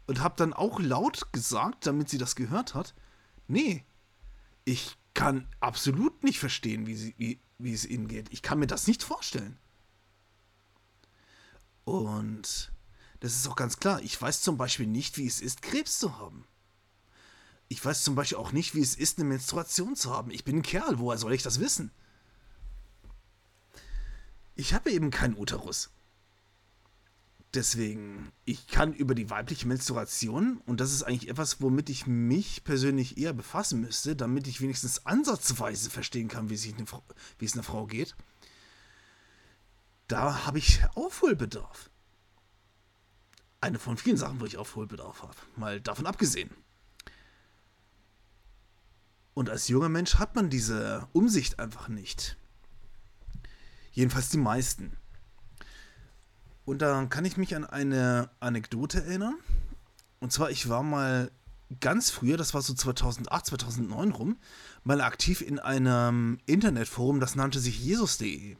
und 0.06 0.20
habe 0.20 0.34
dann 0.36 0.52
auch 0.52 0.80
laut 0.80 1.32
gesagt, 1.32 1.86
damit 1.86 2.08
sie 2.08 2.18
das 2.18 2.36
gehört 2.36 2.74
hat, 2.74 2.94
nee, 3.46 3.84
ich 4.64 4.96
kann 5.14 5.48
absolut 5.60 6.22
nicht 6.22 6.38
verstehen, 6.38 6.86
wie, 6.86 6.94
sie, 6.94 7.14
wie, 7.18 7.40
wie 7.58 7.72
es 7.72 7.84
ihnen 7.84 8.08
geht. 8.08 8.32
Ich 8.32 8.42
kann 8.42 8.58
mir 8.58 8.66
das 8.66 8.86
nicht 8.86 9.02
vorstellen. 9.02 9.58
Und 11.84 12.70
das 13.20 13.34
ist 13.34 13.48
auch 13.48 13.56
ganz 13.56 13.78
klar. 13.78 14.00
Ich 14.02 14.20
weiß 14.20 14.42
zum 14.42 14.56
Beispiel 14.56 14.86
nicht, 14.86 15.16
wie 15.18 15.26
es 15.26 15.40
ist, 15.40 15.62
Krebs 15.62 15.98
zu 15.98 16.18
haben. 16.18 16.44
Ich 17.68 17.84
weiß 17.84 18.02
zum 18.02 18.14
Beispiel 18.14 18.38
auch 18.38 18.52
nicht, 18.52 18.74
wie 18.74 18.80
es 18.80 18.94
ist, 18.94 19.18
eine 19.18 19.28
Menstruation 19.28 19.94
zu 19.94 20.10
haben. 20.10 20.30
Ich 20.30 20.44
bin 20.44 20.56
ein 20.56 20.62
Kerl, 20.62 20.98
woher 20.98 21.18
soll 21.18 21.34
ich 21.34 21.42
das 21.42 21.60
wissen? 21.60 21.90
Ich 24.54 24.74
habe 24.74 24.90
eben 24.90 25.10
keinen 25.10 25.36
Uterus. 25.36 25.90
Deswegen, 27.54 28.30
ich 28.44 28.66
kann 28.66 28.92
über 28.92 29.14
die 29.14 29.30
weibliche 29.30 29.66
Menstruation, 29.66 30.60
und 30.66 30.80
das 30.80 30.92
ist 30.92 31.02
eigentlich 31.02 31.30
etwas, 31.30 31.62
womit 31.62 31.88
ich 31.88 32.06
mich 32.06 32.64
persönlich 32.64 33.16
eher 33.16 33.32
befassen 33.32 33.80
müsste, 33.80 34.16
damit 34.16 34.46
ich 34.46 34.60
wenigstens 34.60 35.06
ansatzweise 35.06 35.88
verstehen 35.88 36.28
kann, 36.28 36.50
wie 36.50 36.54
es, 36.54 36.66
eine, 36.66 36.84
wie 37.38 37.44
es 37.44 37.54
einer 37.54 37.62
Frau 37.62 37.86
geht, 37.86 38.16
da 40.08 40.46
habe 40.46 40.58
ich 40.58 40.80
Aufholbedarf. 40.94 41.90
Eine 43.60 43.78
von 43.78 43.96
vielen 43.96 44.16
Sachen, 44.16 44.40
wo 44.40 44.44
ich 44.44 44.56
Aufholbedarf 44.56 45.22
habe. 45.22 45.34
Mal 45.56 45.80
davon 45.80 46.06
abgesehen. 46.06 46.50
Und 49.38 49.50
als 49.50 49.68
junger 49.68 49.88
Mensch 49.88 50.16
hat 50.16 50.34
man 50.34 50.50
diese 50.50 51.06
Umsicht 51.12 51.60
einfach 51.60 51.86
nicht. 51.86 52.36
Jedenfalls 53.92 54.30
die 54.30 54.36
meisten. 54.36 54.96
Und 56.64 56.82
da 56.82 57.04
kann 57.04 57.24
ich 57.24 57.36
mich 57.36 57.54
an 57.54 57.64
eine 57.64 58.30
Anekdote 58.40 59.04
erinnern. 59.04 59.36
Und 60.18 60.32
zwar, 60.32 60.50
ich 60.50 60.68
war 60.68 60.82
mal 60.82 61.30
ganz 61.78 62.10
früher, 62.10 62.36
das 62.36 62.52
war 62.52 62.62
so 62.62 62.74
2008, 62.74 63.46
2009 63.46 64.10
rum, 64.10 64.38
mal 64.82 65.00
aktiv 65.00 65.40
in 65.40 65.60
einem 65.60 66.40
Internetforum, 66.46 67.20
das 67.20 67.36
nannte 67.36 67.60
sich 67.60 67.78
jesus.de. 67.78 68.56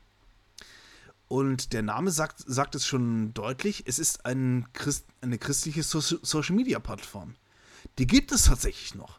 Und 1.26 1.72
der 1.72 1.82
Name 1.82 2.12
sagt, 2.12 2.44
sagt 2.46 2.76
es 2.76 2.86
schon 2.86 3.34
deutlich, 3.34 3.82
es 3.86 3.98
ist 3.98 4.24
ein 4.26 4.68
Christ, 4.74 5.06
eine 5.22 5.38
christliche 5.38 5.82
so 5.82 5.98
Social-Media-Plattform. 5.98 7.34
Die 7.98 8.06
gibt 8.06 8.30
es 8.30 8.44
tatsächlich 8.44 8.94
noch. 8.94 9.18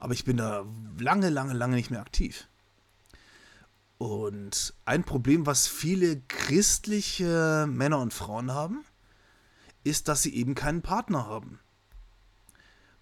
Aber 0.00 0.14
ich 0.14 0.24
bin 0.24 0.38
da 0.38 0.64
lange, 0.98 1.28
lange, 1.28 1.52
lange 1.52 1.76
nicht 1.76 1.90
mehr 1.90 2.00
aktiv. 2.00 2.48
Und 3.98 4.72
ein 4.86 5.04
Problem, 5.04 5.44
was 5.44 5.68
viele 5.68 6.22
christliche 6.22 7.66
Männer 7.68 7.98
und 7.98 8.14
Frauen 8.14 8.50
haben, 8.50 8.82
ist, 9.84 10.08
dass 10.08 10.22
sie 10.22 10.34
eben 10.34 10.54
keinen 10.54 10.80
Partner 10.80 11.26
haben. 11.26 11.60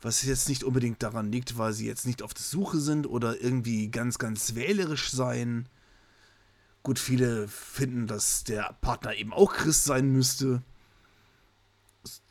Was 0.00 0.22
jetzt 0.24 0.48
nicht 0.48 0.64
unbedingt 0.64 1.00
daran 1.02 1.30
liegt, 1.30 1.56
weil 1.56 1.72
sie 1.72 1.86
jetzt 1.86 2.04
nicht 2.04 2.20
auf 2.20 2.34
der 2.34 2.42
Suche 2.42 2.80
sind 2.80 3.06
oder 3.06 3.40
irgendwie 3.40 3.90
ganz, 3.90 4.18
ganz 4.18 4.56
wählerisch 4.56 5.12
sein. 5.12 5.68
Gut, 6.82 6.98
viele 6.98 7.46
finden, 7.46 8.08
dass 8.08 8.42
der 8.42 8.76
Partner 8.80 9.14
eben 9.14 9.32
auch 9.32 9.52
Christ 9.52 9.84
sein 9.84 10.10
müsste. 10.10 10.62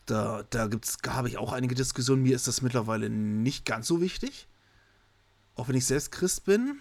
Da, 0.05 0.43
da 0.49 0.69
habe 1.07 1.29
ich 1.29 1.37
auch 1.37 1.53
einige 1.53 1.75
Diskussionen. 1.75 2.23
Mir 2.23 2.35
ist 2.35 2.49
das 2.49 2.61
mittlerweile 2.61 3.09
nicht 3.09 3.63
ganz 3.63 3.87
so 3.87 4.01
wichtig. 4.01 4.47
Auch 5.57 5.67
wenn 5.67 5.75
ich 5.75 5.85
selbst 5.85 6.11
Christ 6.11 6.45
bin, 6.45 6.79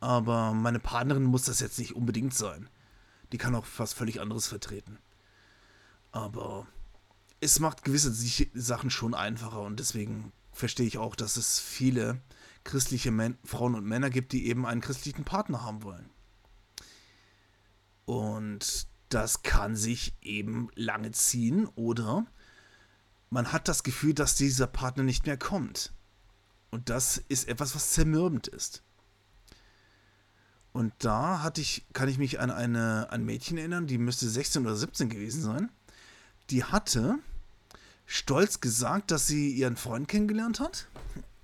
aber 0.00 0.52
meine 0.52 0.78
Partnerin 0.78 1.24
muss 1.24 1.42
das 1.42 1.60
jetzt 1.60 1.78
nicht 1.78 1.96
unbedingt 1.96 2.32
sein. 2.32 2.68
Die 3.32 3.38
kann 3.38 3.54
auch 3.54 3.66
was 3.76 3.92
völlig 3.92 4.20
anderes 4.20 4.46
vertreten. 4.46 4.98
Aber 6.12 6.66
es 7.40 7.58
macht 7.58 7.82
gewisse 7.82 8.12
Sachen 8.54 8.90
schon 8.90 9.14
einfacher 9.14 9.60
und 9.60 9.80
deswegen 9.80 10.32
verstehe 10.52 10.86
ich 10.86 10.98
auch, 10.98 11.16
dass 11.16 11.36
es 11.36 11.58
viele 11.58 12.20
christliche 12.64 13.10
Män 13.10 13.36
Frauen 13.44 13.74
und 13.74 13.84
Männer 13.84 14.08
gibt, 14.08 14.32
die 14.32 14.46
eben 14.46 14.66
einen 14.66 14.80
christlichen 14.80 15.24
Partner 15.24 15.62
haben 15.62 15.82
wollen. 15.82 16.08
Und 18.04 18.86
das 19.08 19.42
kann 19.42 19.74
sich 19.74 20.14
eben 20.22 20.68
lange 20.74 21.10
ziehen 21.10 21.66
oder 21.74 22.24
man 23.30 23.52
hat 23.52 23.66
das 23.66 23.82
Gefühl, 23.82 24.14
dass 24.14 24.36
dieser 24.36 24.68
Partner 24.68 25.02
nicht 25.02 25.26
mehr 25.26 25.36
kommt. 25.36 25.92
Und 26.70 26.90
das 26.90 27.18
ist 27.28 27.48
etwas, 27.48 27.74
was 27.74 27.92
zermürbend 27.92 28.48
ist. 28.48 28.82
Und 30.72 30.92
da 30.98 31.42
hatte 31.42 31.62
ich, 31.62 31.86
kann 31.94 32.08
ich 32.08 32.18
mich 32.18 32.38
an 32.38 32.50
eine, 32.50 33.08
ein 33.10 33.24
Mädchen 33.24 33.56
erinnern, 33.56 33.86
die 33.86 33.96
müsste 33.96 34.28
16 34.28 34.66
oder 34.66 34.76
17 34.76 35.08
gewesen 35.08 35.42
sein. 35.42 35.70
Die 36.50 36.64
hatte 36.64 37.18
stolz 38.04 38.60
gesagt, 38.60 39.10
dass 39.10 39.26
sie 39.26 39.52
ihren 39.52 39.76
Freund 39.76 40.06
kennengelernt 40.06 40.60
hat. 40.60 40.86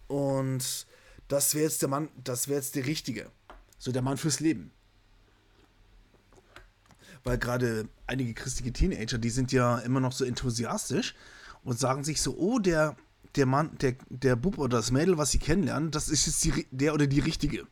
Und 0.07 0.87
das 1.29 1.55
wäre 1.55 1.65
jetzt 1.65 1.81
der 1.81 1.89
Mann, 1.89 2.11
das 2.23 2.49
wäre 2.49 2.61
jetzt 2.61 2.75
der 2.75 2.87
Richtige. 2.87 3.31
So 3.79 3.91
der 3.91 4.03
Mann 4.03 4.19
fürs 4.19 4.41
Leben. 4.41 4.71
Weil 7.25 7.39
gerade 7.39 7.89
einige 8.07 8.35
christliche 8.35 8.73
Teenager, 8.73 9.17
die 9.17 9.31
sind 9.31 9.51
ja 9.51 9.79
immer 9.79 10.01
noch 10.01 10.13
so 10.13 10.25
enthusiastisch 10.25 11.15
und 11.65 11.79
sagen 11.79 12.05
sich 12.05 12.21
so, 12.21 12.37
oh, 12.37 12.59
der, 12.59 12.97
der 13.37 13.47
Mann, 13.47 13.77
der, 13.79 13.97
der 14.11 14.37
Bub 14.37 14.59
oder 14.59 14.79
das 14.79 14.91
Mädel, 14.91 15.19
was 15.19 15.31
sie 15.31 15.39
kennenlernen, 15.39 15.91
das 15.91 16.09
ist 16.09 16.27
jetzt 16.27 16.45
die, 16.45 16.67
der 16.71 16.95
oder 16.95 17.07
die 17.07 17.21
Richtige. 17.21 17.67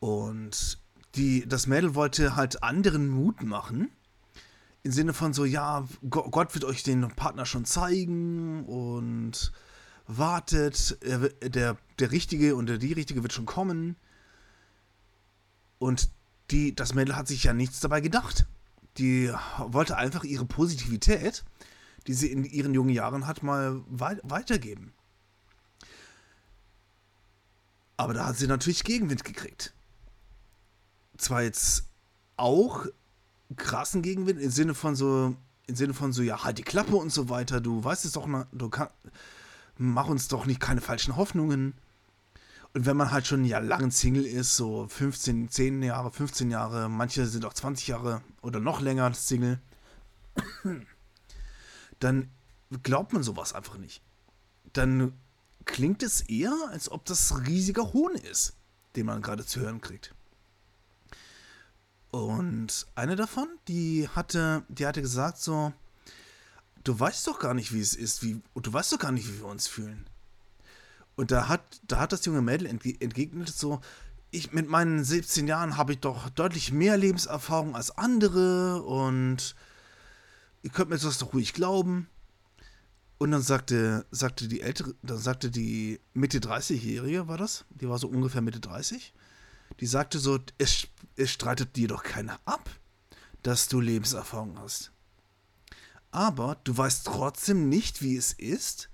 Und 0.00 0.78
die, 1.14 1.46
das 1.48 1.66
Mädel 1.66 1.94
wollte 1.94 2.36
halt 2.36 2.62
anderen 2.62 3.08
Mut 3.08 3.42
machen. 3.42 3.90
Im 4.82 4.92
Sinne 4.92 5.14
von 5.14 5.32
so, 5.32 5.44
ja, 5.44 5.86
Gott 6.08 6.54
wird 6.54 6.64
euch 6.64 6.82
den 6.82 7.08
Partner 7.08 7.46
schon 7.46 7.64
zeigen 7.64 8.64
und 8.64 9.52
wartet, 10.06 10.98
der, 11.02 11.76
der 11.98 12.12
Richtige 12.12 12.54
und 12.54 12.66
der 12.66 12.78
die 12.78 12.92
Richtige 12.92 13.22
wird 13.22 13.32
schon 13.32 13.46
kommen. 13.46 13.96
Und 15.78 16.10
die, 16.50 16.74
das 16.74 16.94
Mädel 16.94 17.16
hat 17.16 17.26
sich 17.26 17.44
ja 17.44 17.52
nichts 17.52 17.80
dabei 17.80 18.00
gedacht. 18.00 18.46
Die 18.98 19.32
wollte 19.58 19.96
einfach 19.96 20.24
ihre 20.24 20.44
Positivität, 20.44 21.44
die 22.06 22.14
sie 22.14 22.30
in 22.30 22.44
ihren 22.44 22.74
jungen 22.74 22.90
Jahren 22.90 23.26
hat, 23.26 23.42
mal 23.42 23.82
wei 23.88 24.18
weitergeben. 24.22 24.92
Aber 27.96 28.14
da 28.14 28.26
hat 28.26 28.36
sie 28.36 28.46
natürlich 28.46 28.84
Gegenwind 28.84 29.24
gekriegt 29.24 29.72
zwar 31.18 31.42
jetzt 31.42 31.84
auch 32.36 32.86
krassen 33.56 34.02
Gegenwind 34.02 34.40
im 34.40 34.50
Sinne 34.50 34.74
von 34.74 34.96
so, 34.96 35.34
im 35.66 35.76
Sinne 35.76 35.94
von 35.94 36.12
so, 36.12 36.22
ja, 36.22 36.44
halt 36.44 36.58
die 36.58 36.62
Klappe 36.62 36.96
und 36.96 37.12
so 37.12 37.28
weiter, 37.28 37.60
du 37.60 37.82
weißt 37.82 38.04
es 38.04 38.12
doch, 38.12 38.28
du 38.52 38.68
kannst, 38.68 38.94
mach 39.78 40.08
uns 40.08 40.28
doch 40.28 40.46
nicht 40.46 40.60
keine 40.60 40.80
falschen 40.80 41.16
Hoffnungen. 41.16 41.74
Und 42.74 42.84
wenn 42.84 42.96
man 42.96 43.10
halt 43.10 43.26
schon 43.26 43.42
ein 43.42 43.46
Jahr 43.46 43.62
lang 43.62 43.90
Single 43.90 44.26
ist, 44.26 44.56
so 44.56 44.86
15, 44.88 45.48
10 45.48 45.82
Jahre, 45.82 46.10
15 46.12 46.50
Jahre, 46.50 46.90
manche 46.90 47.26
sind 47.26 47.44
auch 47.46 47.54
20 47.54 47.88
Jahre 47.88 48.20
oder 48.42 48.60
noch 48.60 48.80
länger 48.82 49.14
Single, 49.14 49.60
dann 52.00 52.30
glaubt 52.82 53.12
man 53.12 53.22
sowas 53.22 53.52
einfach 53.52 53.78
nicht. 53.78 54.02
dann 54.72 55.12
klingt 55.64 56.02
es 56.02 56.20
eher, 56.22 56.54
als 56.70 56.90
ob 56.90 57.04
das 57.04 57.46
riesiger 57.46 57.92
Hohn 57.92 58.14
ist, 58.14 58.54
den 58.94 59.06
man 59.06 59.20
gerade 59.20 59.44
zu 59.44 59.60
hören 59.60 59.80
kriegt. 59.80 60.14
Und 62.10 62.86
eine 62.94 63.16
davon, 63.16 63.48
die 63.68 64.08
hatte, 64.08 64.62
die 64.68 64.86
hatte 64.86 65.02
gesagt 65.02 65.38
so, 65.38 65.72
du 66.84 66.98
weißt 66.98 67.26
doch 67.26 67.38
gar 67.38 67.52
nicht, 67.52 67.74
wie 67.74 67.80
es 67.80 67.94
ist, 67.94 68.22
wie, 68.22 68.40
und 68.54 68.66
du 68.66 68.72
weißt 68.72 68.92
doch 68.92 68.98
gar 68.98 69.12
nicht, 69.12 69.28
wie 69.28 69.38
wir 69.38 69.46
uns 69.46 69.66
fühlen. 69.66 70.06
Und 71.16 71.30
da 71.30 71.48
hat, 71.48 71.62
da 71.88 71.98
hat 71.98 72.12
das 72.12 72.24
junge 72.24 72.42
Mädel 72.42 72.66
entgegnet 72.66 73.48
so, 73.48 73.80
ich 74.30 74.52
mit 74.52 74.68
meinen 74.68 75.02
17 75.02 75.48
Jahren 75.48 75.76
habe 75.76 75.92
ich 75.92 76.00
doch 76.00 76.28
deutlich 76.30 76.72
mehr 76.72 76.96
Lebenserfahrung 76.96 77.74
als 77.74 77.90
andere 77.90 78.82
und 78.82 79.54
ihr 80.62 80.70
könnt 80.70 80.90
mir 80.90 80.98
das 80.98 81.18
doch 81.18 81.32
ruhig 81.32 81.52
glauben. 81.52 82.08
Und 83.18 83.30
dann 83.30 83.42
sagte, 83.42 84.04
sagte 84.10 84.46
die 84.46 84.60
ältere, 84.60 84.94
dann 85.02 85.18
sagte 85.18 85.50
die 85.50 86.00
Mitte 86.12 86.38
30-Jährige, 86.38 87.28
war 87.28 87.38
das? 87.38 87.64
Die 87.70 87.88
war 87.88 87.98
so 87.98 88.08
ungefähr 88.08 88.42
Mitte 88.42 88.60
30. 88.60 89.14
Die 89.80 89.86
sagte 89.86 90.18
so, 90.18 90.38
es, 90.58 90.88
es 91.16 91.30
streitet 91.30 91.76
dir 91.76 91.88
doch 91.88 92.02
keiner 92.02 92.38
ab, 92.44 92.68
dass 93.42 93.68
du 93.68 93.80
Lebenserfahrung 93.80 94.58
hast. 94.58 94.92
Aber 96.10 96.56
du 96.64 96.76
weißt 96.76 97.06
trotzdem 97.06 97.68
nicht, 97.68 98.02
wie 98.02 98.16
es 98.16 98.32
ist, 98.32 98.90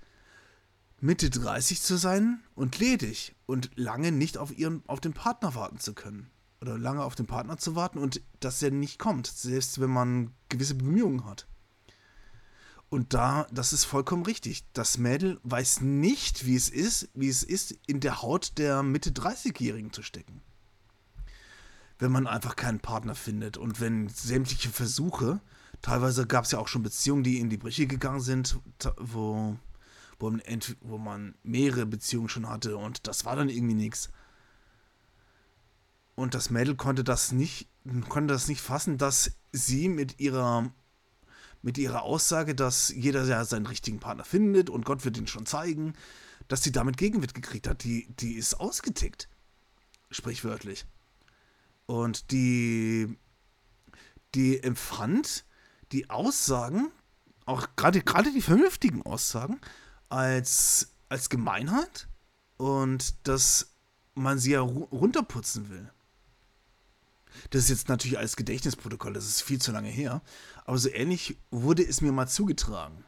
Mitte 0.99 1.29
30 1.29 1.81
zu 1.81 1.97
sein 1.97 2.41
und 2.55 2.79
ledig 2.79 3.35
und 3.45 3.71
lange 3.75 4.13
nicht 4.13 4.37
auf 4.37 4.57
ihren, 4.57 4.83
auf 4.87 5.01
den 5.01 5.13
Partner 5.13 5.53
warten 5.53 5.79
zu 5.79 5.93
können. 5.93 6.29
Oder 6.61 6.77
lange 6.77 7.03
auf 7.03 7.15
den 7.15 7.25
Partner 7.25 7.57
zu 7.57 7.75
warten 7.75 7.97
und 7.97 8.21
dass 8.39 8.63
er 8.63 8.71
nicht 8.71 8.99
kommt, 8.99 9.27
selbst 9.27 9.81
wenn 9.81 9.89
man 9.89 10.31
gewisse 10.47 10.75
Bemühungen 10.75 11.25
hat. 11.25 11.45
Und 12.93 13.15
da, 13.15 13.47
das 13.51 13.73
ist 13.73 13.85
vollkommen 13.85 14.21
richtig. 14.21 14.65
Das 14.73 14.99
Mädel 14.99 15.39
weiß 15.41 15.81
nicht, 15.81 16.45
wie 16.45 16.55
es 16.55 16.69
ist, 16.69 17.09
wie 17.15 17.27
es 17.27 17.41
ist, 17.41 17.71
in 17.87 18.01
der 18.01 18.21
Haut 18.21 18.59
der 18.59 18.83
Mitte 18.83 19.09
30-Jährigen 19.09 19.91
zu 19.91 20.03
stecken. 20.03 20.43
Wenn 21.97 22.11
man 22.11 22.27
einfach 22.27 22.55
keinen 22.55 22.81
Partner 22.81 23.15
findet 23.15 23.57
und 23.57 23.81
wenn 23.81 24.09
sämtliche 24.09 24.69
Versuche, 24.69 25.41
teilweise 25.81 26.27
gab 26.27 26.45
es 26.45 26.51
ja 26.51 26.59
auch 26.59 26.67
schon 26.67 26.83
Beziehungen, 26.83 27.23
die 27.23 27.39
in 27.39 27.49
die 27.49 27.57
Brüche 27.57 27.87
gegangen 27.87 28.21
sind, 28.21 28.59
wo 28.97 29.57
wo 30.19 30.29
man, 30.29 30.43
wo 30.81 30.99
man 30.99 31.33
mehrere 31.41 31.87
Beziehungen 31.87 32.29
schon 32.29 32.47
hatte 32.47 32.77
und 32.77 33.07
das 33.07 33.25
war 33.25 33.35
dann 33.35 33.49
irgendwie 33.49 33.73
nichts. 33.73 34.11
Und 36.13 36.35
das 36.35 36.51
Mädel 36.51 36.75
konnte 36.75 37.03
das 37.03 37.31
nicht, 37.31 37.67
konnte 38.07 38.35
das 38.35 38.47
nicht 38.47 38.61
fassen, 38.61 38.99
dass 38.99 39.31
sie 39.51 39.89
mit 39.89 40.19
ihrer, 40.19 40.71
mit 41.63 41.77
ihrer 41.77 42.03
Aussage, 42.03 42.53
dass 42.53 42.89
jeder 42.89 43.23
ja 43.23 43.43
seinen 43.45 43.65
richtigen 43.65 43.99
Partner 43.99 44.25
findet 44.25 44.69
und 44.69 44.85
Gott 44.85 45.05
wird 45.05 45.17
ihn 45.17 45.27
schon 45.27 45.45
zeigen, 45.47 45.93
dass 46.47 46.61
sie 46.61 46.71
damit 46.71 46.97
Gegenwind 46.97 47.33
gekriegt 47.33 47.67
hat. 47.67 47.83
Die, 47.83 48.07
die 48.19 48.33
ist 48.33 48.55
ausgetickt. 48.55 49.29
Sprichwörtlich. 50.11 50.85
Und 51.85 52.31
die, 52.31 53.17
die 54.35 54.61
empfand 54.61 55.45
die 55.91 56.09
Aussagen, 56.09 56.91
auch 57.45 57.67
gerade, 57.75 58.31
die 58.31 58.41
vernünftigen 58.41 59.01
Aussagen, 59.03 59.59
als, 60.09 60.93
als 61.09 61.29
Gemeinheit 61.29 62.07
und 62.57 63.27
dass 63.27 63.71
man 64.15 64.37
sie 64.37 64.51
ja 64.51 64.61
runterputzen 64.61 65.69
will. 65.69 65.91
Das 67.49 67.63
ist 67.63 67.69
jetzt 67.69 67.89
natürlich 67.89 68.17
als 68.17 68.35
Gedächtnisprotokoll, 68.35 69.13
das 69.13 69.25
ist 69.25 69.41
viel 69.41 69.61
zu 69.61 69.71
lange 69.71 69.89
her, 69.89 70.21
aber 70.65 70.77
so 70.77 70.89
ähnlich 70.89 71.37
wurde 71.51 71.83
es 71.83 72.01
mir 72.01 72.11
mal 72.11 72.27
zugetragen. 72.27 73.03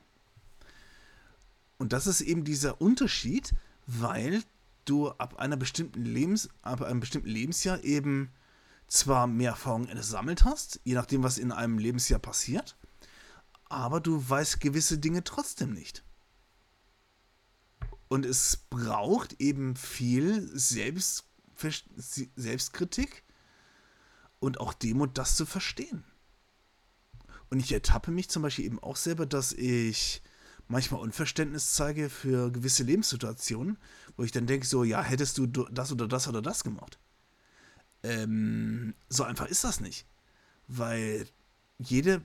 Und 1.77 1.93
das 1.93 2.07
ist 2.07 2.21
eben 2.21 2.43
dieser 2.43 2.81
Unterschied, 2.81 3.53
weil 3.85 4.43
du 4.85 5.09
ab 5.09 5.37
einer 5.37 5.57
bestimmten 5.57 6.05
Lebens, 6.05 6.49
ab 6.61 6.81
einem 6.81 6.99
bestimmten 6.99 7.29
Lebensjahr 7.29 7.83
eben 7.83 8.31
zwar 8.87 9.27
mehr 9.27 9.51
Erfahrung 9.51 9.87
gesammelt 9.87 10.45
hast, 10.45 10.79
je 10.83 10.93
nachdem, 10.93 11.23
was 11.23 11.37
in 11.37 11.51
einem 11.51 11.77
Lebensjahr 11.77 12.19
passiert, 12.19 12.77
aber 13.65 13.99
du 13.99 14.23
weißt 14.27 14.61
gewisse 14.61 14.99
Dinge 14.99 15.23
trotzdem 15.23 15.73
nicht. 15.73 16.03
Und 18.07 18.25
es 18.25 18.57
braucht 18.69 19.41
eben 19.41 19.75
viel 19.75 20.47
Selbst, 20.57 21.25
Selbstkritik 22.35 23.24
und 24.45 24.59
auch 24.59 24.73
Demut, 24.73 25.17
das 25.17 25.35
zu 25.35 25.45
verstehen. 25.45 26.03
Und 27.49 27.59
ich 27.59 27.71
ertappe 27.71 28.11
mich 28.11 28.29
zum 28.29 28.41
Beispiel 28.41 28.65
eben 28.65 28.81
auch 28.81 28.95
selber, 28.95 29.25
dass 29.25 29.53
ich 29.53 30.21
manchmal 30.67 31.01
Unverständnis 31.01 31.73
zeige 31.73 32.09
für 32.09 32.51
gewisse 32.51 32.83
Lebenssituationen, 32.83 33.77
wo 34.17 34.23
ich 34.23 34.31
dann 34.31 34.47
denke, 34.47 34.65
so, 34.65 34.83
ja, 34.83 35.01
hättest 35.03 35.37
du 35.37 35.45
das 35.47 35.91
oder 35.91 36.07
das 36.07 36.27
oder 36.27 36.41
das 36.41 36.63
gemacht. 36.63 36.99
Ähm, 38.03 38.95
so 39.09 39.23
einfach 39.23 39.47
ist 39.47 39.63
das 39.63 39.79
nicht. 39.79 40.05
Weil 40.67 41.27
jede, 41.77 42.21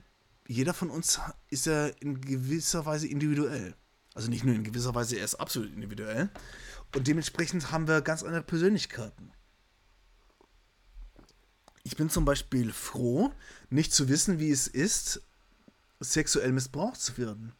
jeder 0.47 0.73
von 0.73 0.89
uns 0.89 1.19
ist 1.49 1.65
ja 1.65 1.87
in 1.87 2.21
gewisser 2.21 2.85
Weise 2.85 3.07
individuell. 3.07 3.75
Also 4.13 4.29
nicht 4.29 4.43
nur 4.43 4.55
in 4.55 4.63
gewisser 4.63 4.93
Weise, 4.95 5.17
er 5.17 5.25
ist 5.25 5.35
absolut 5.35 5.71
individuell. 5.71 6.29
Und 6.95 7.07
dementsprechend 7.07 7.71
haben 7.71 7.87
wir 7.87 8.01
ganz 8.01 8.23
andere 8.23 8.43
Persönlichkeiten. 8.43 9.31
Ich 11.83 11.95
bin 11.95 12.09
zum 12.09 12.25
Beispiel 12.25 12.71
froh, 12.71 13.31
nicht 13.69 13.93
zu 13.93 14.07
wissen, 14.09 14.39
wie 14.39 14.51
es 14.51 14.67
ist, 14.67 15.21
sexuell 15.99 16.51
missbraucht 16.51 16.99
zu 16.99 17.17
werden. 17.17 17.53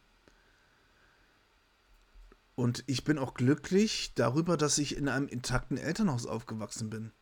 Und 2.54 2.84
ich 2.86 3.04
bin 3.04 3.18
auch 3.18 3.34
glücklich 3.34 4.12
darüber, 4.14 4.56
dass 4.56 4.78
ich 4.78 4.96
in 4.96 5.08
einem 5.08 5.28
intakten 5.28 5.78
Elternhaus 5.78 6.26
aufgewachsen 6.26 6.90
bin. 6.90 7.12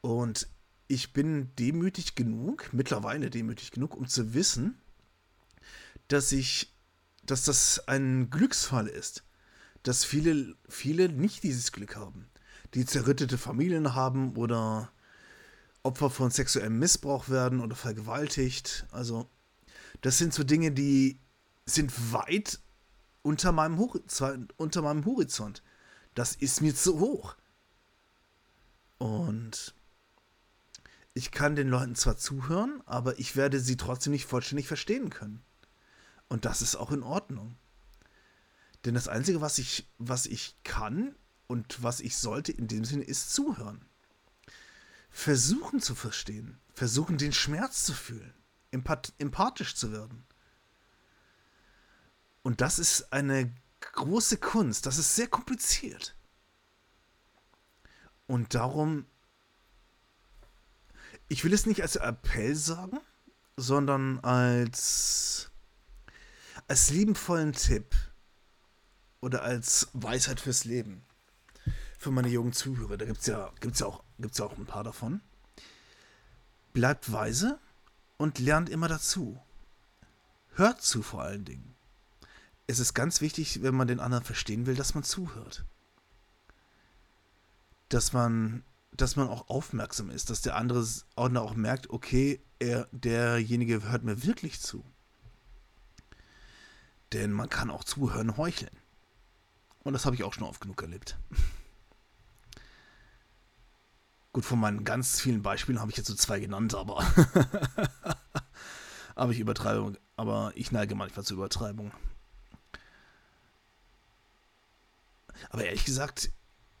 Und 0.00 0.48
ich 0.88 1.12
bin 1.12 1.54
demütig 1.56 2.14
genug, 2.16 2.72
mittlerweile 2.72 3.30
demütig 3.30 3.70
genug, 3.70 3.96
um 3.96 4.08
zu 4.08 4.34
wissen, 4.34 4.78
dass 6.08 6.32
ich 6.32 6.74
dass 7.30 7.44
das 7.44 7.86
ein 7.86 8.30
Glücksfall 8.30 8.86
ist, 8.86 9.24
dass 9.82 10.04
viele, 10.04 10.56
viele 10.68 11.08
nicht 11.08 11.42
dieses 11.42 11.72
Glück 11.72 11.96
haben, 11.96 12.28
die 12.74 12.84
zerrüttete 12.84 13.38
Familien 13.38 13.94
haben 13.94 14.36
oder 14.36 14.92
Opfer 15.82 16.10
von 16.10 16.30
sexuellem 16.30 16.78
Missbrauch 16.78 17.28
werden 17.28 17.60
oder 17.60 17.76
vergewaltigt. 17.76 18.86
Also, 18.90 19.28
das 20.02 20.18
sind 20.18 20.34
so 20.34 20.44
Dinge, 20.44 20.72
die 20.72 21.18
sind 21.64 22.12
weit 22.12 22.60
unter 23.22 23.52
meinem, 23.52 23.78
Horizont, 23.78 24.52
unter 24.58 24.82
meinem 24.82 25.04
Horizont. 25.04 25.62
Das 26.14 26.34
ist 26.34 26.60
mir 26.60 26.74
zu 26.74 26.98
hoch. 26.98 27.36
Und 28.98 29.74
ich 31.14 31.30
kann 31.30 31.56
den 31.56 31.68
Leuten 31.68 31.94
zwar 31.94 32.16
zuhören, 32.16 32.82
aber 32.86 33.18
ich 33.18 33.36
werde 33.36 33.60
sie 33.60 33.76
trotzdem 33.76 34.12
nicht 34.12 34.26
vollständig 34.26 34.66
verstehen 34.66 35.10
können. 35.10 35.42
Und 36.28 36.44
das 36.44 36.62
ist 36.62 36.76
auch 36.76 36.92
in 36.92 37.02
Ordnung. 37.02 37.56
Denn 38.84 38.94
das 38.94 39.08
Einzige, 39.08 39.40
was 39.40 39.58
ich, 39.58 39.88
was 39.98 40.26
ich 40.26 40.56
kann 40.62 41.14
und 41.46 41.82
was 41.82 42.00
ich 42.00 42.16
sollte 42.16 42.52
in 42.52 42.68
dem 42.68 42.84
Sinne, 42.84 43.04
ist 43.04 43.34
zuhören. 43.34 43.84
Versuchen 45.10 45.80
zu 45.80 45.94
verstehen. 45.94 46.60
Versuchen, 46.74 47.18
den 47.18 47.32
Schmerz 47.32 47.84
zu 47.84 47.92
fühlen. 47.92 48.32
Empath 48.70 49.12
empathisch 49.18 49.74
zu 49.74 49.92
werden. 49.92 50.24
Und 52.42 52.60
das 52.60 52.78
ist 52.78 53.12
eine 53.12 53.52
große 53.80 54.38
Kunst. 54.38 54.86
Das 54.86 54.98
ist 54.98 55.14
sehr 55.16 55.28
kompliziert. 55.28 56.16
Und 58.26 58.54
darum, 58.54 59.06
ich 61.28 61.44
will 61.44 61.52
es 61.52 61.66
nicht 61.66 61.82
als 61.82 61.96
Appell 61.96 62.54
sagen, 62.54 63.00
sondern 63.56 64.20
als 64.20 65.50
als 66.68 66.90
liebenvollen 66.90 67.52
Tipp 67.52 67.96
oder 69.20 69.42
als 69.42 69.88
Weisheit 69.92 70.38
fürs 70.38 70.64
Leben 70.64 71.02
für 72.00 72.10
meine 72.10 72.28
jungen 72.28 72.54
Zuhörer, 72.54 72.96
da 72.96 73.04
gibt 73.04 73.20
es 73.20 73.26
ja, 73.26 73.52
gibt's 73.60 73.80
ja, 73.80 73.86
auch, 73.86 74.02
gibt's 74.18 74.40
auch 74.40 74.56
ein 74.56 74.64
paar 74.64 74.84
davon. 74.84 75.20
Bleibt 76.72 77.12
weise 77.12 77.58
und 78.16 78.38
lernt 78.38 78.70
immer 78.70 78.88
dazu. 78.88 79.38
Hört 80.54 80.80
zu 80.80 81.02
vor 81.02 81.20
allen 81.20 81.44
Dingen. 81.44 81.74
Es 82.66 82.78
ist 82.78 82.94
ganz 82.94 83.20
wichtig, 83.20 83.62
wenn 83.62 83.74
man 83.74 83.86
den 83.86 84.00
anderen 84.00 84.24
verstehen 84.24 84.64
will, 84.64 84.76
dass 84.76 84.94
man 84.94 85.04
zuhört. 85.04 85.66
Dass 87.90 88.14
man, 88.14 88.64
dass 88.92 89.16
man 89.16 89.28
auch 89.28 89.50
aufmerksam 89.50 90.08
ist, 90.08 90.30
dass 90.30 90.40
der 90.40 90.56
andere 90.56 90.86
auch 91.16 91.54
merkt, 91.54 91.90
okay, 91.90 92.40
er, 92.58 92.88
derjenige 92.92 93.82
hört 93.82 94.04
mir 94.04 94.22
wirklich 94.24 94.58
zu. 94.62 94.82
Denn 97.12 97.30
man 97.30 97.50
kann 97.50 97.70
auch 97.70 97.84
zuhören 97.84 98.38
heucheln. 98.38 98.74
Und 99.82 99.92
das 99.92 100.06
habe 100.06 100.16
ich 100.16 100.24
auch 100.24 100.32
schon 100.32 100.44
oft 100.44 100.62
genug 100.62 100.80
erlebt. 100.80 101.18
Gut, 104.32 104.44
von 104.44 104.60
meinen 104.60 104.84
ganz 104.84 105.20
vielen 105.20 105.42
Beispielen 105.42 105.80
habe 105.80 105.90
ich 105.90 105.96
jetzt 105.96 106.06
so 106.06 106.14
zwei 106.14 106.38
genannt, 106.38 106.74
aber. 106.74 107.04
aber 109.16 109.32
ich 109.32 109.40
übertreibe, 109.40 109.98
aber 110.16 110.52
ich 110.54 110.70
neige 110.70 110.94
manchmal 110.94 111.24
zur 111.24 111.38
Übertreibung. 111.38 111.92
Aber 115.48 115.64
ehrlich 115.64 115.84
gesagt, 115.84 116.30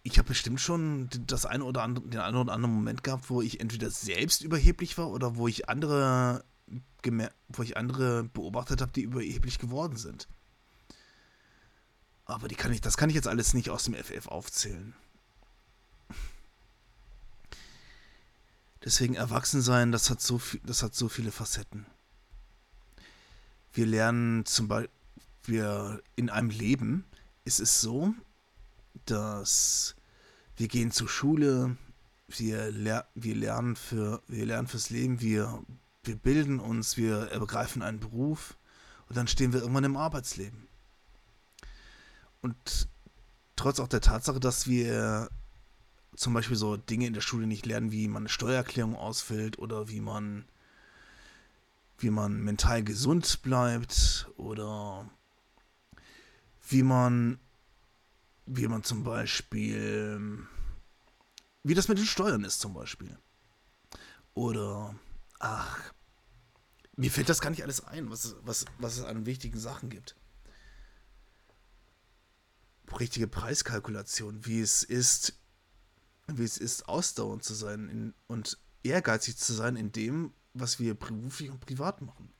ich 0.02 0.18
habe 0.18 0.28
bestimmt 0.28 0.60
schon 0.60 1.08
das 1.26 1.44
eine 1.44 1.64
oder 1.64 1.82
andere, 1.82 2.06
den 2.06 2.20
einen 2.20 2.36
oder 2.36 2.52
anderen 2.52 2.74
Moment 2.74 3.02
gehabt, 3.02 3.30
wo 3.30 3.42
ich 3.42 3.60
entweder 3.60 3.90
selbst 3.90 4.42
überheblich 4.42 4.96
war 4.96 5.10
oder 5.10 5.36
wo 5.36 5.48
ich 5.48 5.68
andere 5.68 6.44
wo 7.48 7.62
ich 7.62 7.76
andere 7.76 8.24
beobachtet 8.24 8.80
habe, 8.80 8.92
die 8.92 9.02
überheblich 9.02 9.58
geworden 9.58 9.96
sind. 9.96 10.28
Aber 12.26 12.46
die 12.46 12.54
kann 12.54 12.72
ich, 12.72 12.80
das 12.80 12.96
kann 12.96 13.08
ich 13.08 13.16
jetzt 13.16 13.26
alles 13.26 13.54
nicht 13.54 13.70
aus 13.70 13.84
dem 13.84 13.94
FF 13.94 14.28
aufzählen. 14.28 14.94
Deswegen 18.84 19.14
Erwachsensein, 19.14 19.92
das 19.92 20.08
hat 20.08 20.20
so 20.20 20.38
viel, 20.38 20.60
das 20.64 20.82
hat 20.82 20.94
so 20.94 21.08
viele 21.08 21.32
Facetten. 21.32 21.86
Wir 23.72 23.86
lernen 23.86 24.46
zum 24.46 24.68
Beispiel, 24.68 24.90
wir 25.44 26.02
in 26.16 26.30
einem 26.30 26.50
Leben 26.50 27.04
ist 27.44 27.60
es 27.60 27.80
so, 27.80 28.14
dass 29.06 29.96
wir 30.56 30.68
gehen 30.68 30.90
zur 30.90 31.08
Schule, 31.08 31.76
wir, 32.28 32.70
ler 32.70 33.08
wir, 33.14 33.34
lernen 33.34 33.76
für, 33.76 34.22
wir 34.28 34.46
lernen 34.46 34.68
fürs 34.68 34.90
Leben, 34.90 35.20
wir, 35.20 35.62
wir 36.04 36.16
bilden 36.16 36.60
uns, 36.60 36.96
wir 36.96 37.30
ergreifen 37.30 37.82
einen 37.82 38.00
Beruf 38.00 38.56
und 39.08 39.16
dann 39.16 39.28
stehen 39.28 39.52
wir 39.52 39.60
irgendwann 39.60 39.84
im 39.84 39.96
Arbeitsleben. 39.96 40.68
Und 42.42 42.88
trotz 43.56 43.80
auch 43.80 43.88
der 43.88 44.00
Tatsache, 44.00 44.40
dass 44.40 44.66
wir 44.66 45.28
zum 46.16 46.34
Beispiel 46.34 46.56
so 46.56 46.76
Dinge 46.76 47.06
in 47.06 47.14
der 47.14 47.20
Schule 47.20 47.46
nicht 47.46 47.66
lernen, 47.66 47.92
wie 47.92 48.08
man 48.08 48.22
eine 48.22 48.28
Steuererklärung 48.28 48.96
ausfüllt 48.96 49.58
oder 49.58 49.88
wie 49.88 50.00
man, 50.00 50.44
wie 51.98 52.10
man 52.10 52.40
mental 52.40 52.82
gesund 52.82 53.42
bleibt 53.42 54.28
oder 54.36 55.08
wie 56.68 56.82
man, 56.82 57.38
wie 58.46 58.68
man 58.68 58.82
zum 58.82 59.04
Beispiel, 59.04 60.46
wie 61.62 61.74
das 61.74 61.88
mit 61.88 61.98
den 61.98 62.06
Steuern 62.06 62.44
ist 62.44 62.60
zum 62.60 62.74
Beispiel. 62.74 63.16
Oder, 64.34 64.94
ach, 65.38 65.92
mir 66.96 67.10
fällt 67.10 67.28
das 67.28 67.40
gar 67.40 67.50
nicht 67.50 67.62
alles 67.62 67.84
ein, 67.84 68.10
was, 68.10 68.36
was, 68.42 68.64
was 68.78 68.98
es 68.98 69.04
an 69.04 69.26
wichtigen 69.26 69.58
Sachen 69.58 69.90
gibt 69.90 70.16
richtige 72.98 73.28
Preiskalkulation, 73.28 74.44
wie 74.46 74.60
es 74.60 74.82
ist, 74.82 75.34
wie 76.38 76.44
es 76.44 76.58
ist, 76.58 76.88
ausdauernd 76.88 77.44
zu 77.44 77.54
sein 77.54 77.88
in, 77.88 78.14
und 78.26 78.58
ehrgeizig 78.82 79.36
zu 79.36 79.52
sein 79.52 79.76
in 79.76 79.92
dem, 79.92 80.32
was 80.54 80.78
wir 80.78 80.94
beruflich 80.94 81.50
und 81.50 81.60
privat 81.60 82.02
machen. 82.02 82.32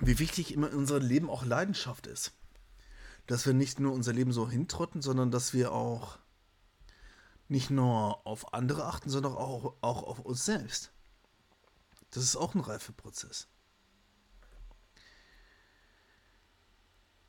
Wie 0.00 0.18
wichtig 0.18 0.52
immer 0.52 0.70
in 0.70 0.76
unserem 0.76 1.04
Leben 1.04 1.30
auch 1.30 1.44
Leidenschaft 1.44 2.06
ist. 2.06 2.32
Dass 3.26 3.46
wir 3.46 3.52
nicht 3.52 3.80
nur 3.80 3.92
unser 3.92 4.12
Leben 4.12 4.32
so 4.32 4.48
hintrotten, 4.48 5.02
sondern 5.02 5.30
dass 5.30 5.52
wir 5.52 5.72
auch 5.72 6.18
nicht 7.48 7.70
nur 7.70 8.26
auf 8.26 8.52
andere 8.54 8.84
achten, 8.84 9.10
sondern 9.10 9.32
auch, 9.32 9.74
auch 9.80 10.02
auf 10.02 10.20
uns 10.20 10.44
selbst. 10.44 10.92
Das 12.10 12.22
ist 12.22 12.36
auch 12.36 12.54
ein 12.54 12.60
Reifeprozess. 12.60 13.48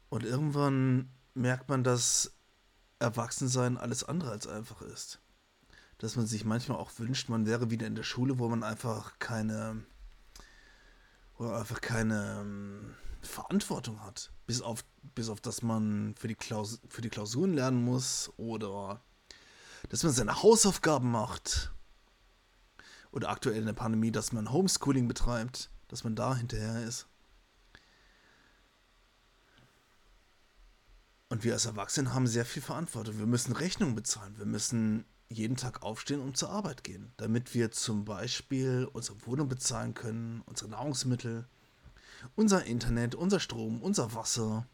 Und 0.09 0.23
irgendwann 0.23 1.11
merkt 1.33 1.69
man, 1.69 1.83
dass 1.83 2.33
Erwachsensein 2.99 3.77
alles 3.77 4.03
andere 4.03 4.31
als 4.31 4.47
einfach 4.47 4.81
ist. 4.81 5.19
Dass 5.97 6.15
man 6.15 6.27
sich 6.27 6.45
manchmal 6.45 6.77
auch 6.77 6.91
wünscht, 6.97 7.29
man 7.29 7.45
wäre 7.45 7.71
wieder 7.71 7.87
in 7.87 7.95
der 7.95 8.03
Schule, 8.03 8.39
wo 8.39 8.47
man 8.47 8.63
einfach 8.63 9.19
keine, 9.19 9.83
wo 11.37 11.45
man 11.45 11.55
einfach 11.55 11.81
keine 11.81 12.39
ähm, 12.41 12.95
Verantwortung 13.21 14.03
hat. 14.03 14.31
Bis 14.45 14.61
auf, 14.61 14.85
bis 15.15 15.29
auf, 15.29 15.41
dass 15.41 15.61
man 15.61 16.15
für 16.17 16.27
die, 16.27 16.35
Klaus, 16.35 16.79
für 16.87 17.01
die 17.01 17.09
Klausuren 17.09 17.53
lernen 17.53 17.83
muss 17.83 18.31
oder 18.37 19.01
dass 19.89 20.03
man 20.03 20.11
seine 20.11 20.41
Hausaufgaben 20.41 21.09
macht. 21.09 21.71
Oder 23.11 23.29
aktuell 23.29 23.57
in 23.57 23.65
der 23.65 23.73
Pandemie, 23.73 24.11
dass 24.11 24.31
man 24.33 24.51
Homeschooling 24.51 25.07
betreibt, 25.07 25.69
dass 25.87 26.03
man 26.03 26.15
da 26.15 26.35
hinterher 26.35 26.83
ist. 26.83 27.07
Und 31.29 31.43
wir 31.43 31.53
als 31.53 31.65
Erwachsene 31.65 32.13
haben 32.13 32.25
sehr 32.25 32.45
viel 32.45 32.63
Verantwortung. 32.63 33.19
Wir 33.19 33.27
müssen 33.27 33.53
Rechnungen 33.53 33.95
bezahlen. 33.95 34.37
Wir 34.37 34.47
müssen 34.47 35.05
jeden 35.29 35.57
Tag 35.57 35.83
aufstehen 35.83 36.21
und 36.21 36.37
zur 36.37 36.49
Arbeit 36.49 36.83
gehen, 36.83 37.13
damit 37.17 37.53
wir 37.53 37.71
zum 37.71 38.03
Beispiel 38.03 38.89
unsere 38.91 39.23
Wohnung 39.27 39.47
bezahlen 39.47 39.93
können, 39.93 40.41
unsere 40.47 40.71
Nahrungsmittel, 40.71 41.47
unser 42.35 42.65
Internet, 42.65 43.13
unser 43.13 43.39
Strom, 43.39 43.83
unser 43.83 44.15
Wasser. 44.15 44.67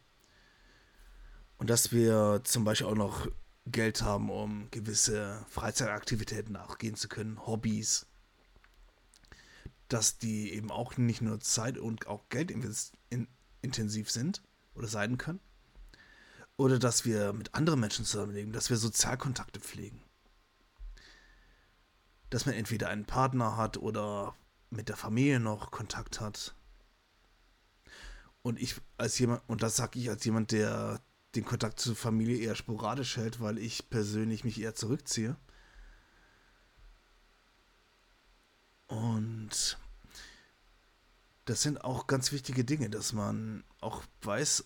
Und 1.58 1.70
dass 1.70 1.92
wir 1.92 2.40
zum 2.46 2.64
Beispiel 2.64 2.88
auch 2.88 2.96
noch 2.96 3.28
Geld 3.66 4.02
haben, 4.02 4.30
um 4.30 4.72
gewisse 4.72 5.46
Freizeitaktivitäten 5.50 6.54
nachgehen 6.54 6.96
zu 6.96 7.10
können, 7.10 7.46
Hobbys. 7.46 8.06
Dass 9.90 10.20
die 10.20 10.54
eben 10.54 10.72
auch 10.72 10.96
nicht 10.96 11.22
nur 11.22 11.42
Zeit 11.42 11.78
und 11.78 12.08
auch 12.08 12.30
Geld 12.30 12.50
intensiv 13.62 14.10
sind 14.10 14.42
oder 14.74 14.88
sein 14.88 15.18
können. 15.18 15.42
Oder 16.58 16.80
dass 16.80 17.06
wir 17.06 17.34
mit 17.34 17.54
anderen 17.54 17.80
Menschen 17.80 18.06
zusammenleben, 18.06 18.54
dass 18.54 18.70
wir 18.70 18.78
Sozialkontakte 18.78 19.60
pflegen. 19.60 20.02
Dass 22.30 22.46
man 22.46 22.56
entweder 22.56 22.90
einen 22.90 23.06
Partner 23.06 23.58
hat 23.58 23.78
oder 23.78 24.36
mit 24.70 24.90
der 24.90 24.98
Familie 24.98 25.40
noch 25.40 25.72
Kontakt 25.72 26.22
hat. 26.22 26.56
Und 28.42 28.60
ich 28.60 28.76
als 28.98 29.18
jemand, 29.20 29.42
und 29.48 29.64
das 29.64 29.76
sage 29.76 30.00
ich 30.00 30.10
als 30.10 30.24
jemand, 30.24 30.52
der 30.52 31.02
den 31.36 31.46
Kontakt 31.46 31.80
zur 31.80 31.96
Familie 31.96 32.38
eher 32.38 32.56
sporadisch 32.56 33.18
hält, 33.18 33.42
weil 33.42 33.58
ich 33.58 33.90
persönlich 33.90 34.44
mich 34.44 34.60
eher 34.60 34.76
zurückziehe. 34.76 35.36
Und 38.88 39.78
das 41.46 41.62
sind 41.62 41.84
auch 41.84 42.08
ganz 42.08 42.32
wichtige 42.32 42.64
Dinge, 42.64 42.90
dass 42.90 43.14
man 43.14 43.64
auch 43.82 44.04
weiß, 44.22 44.66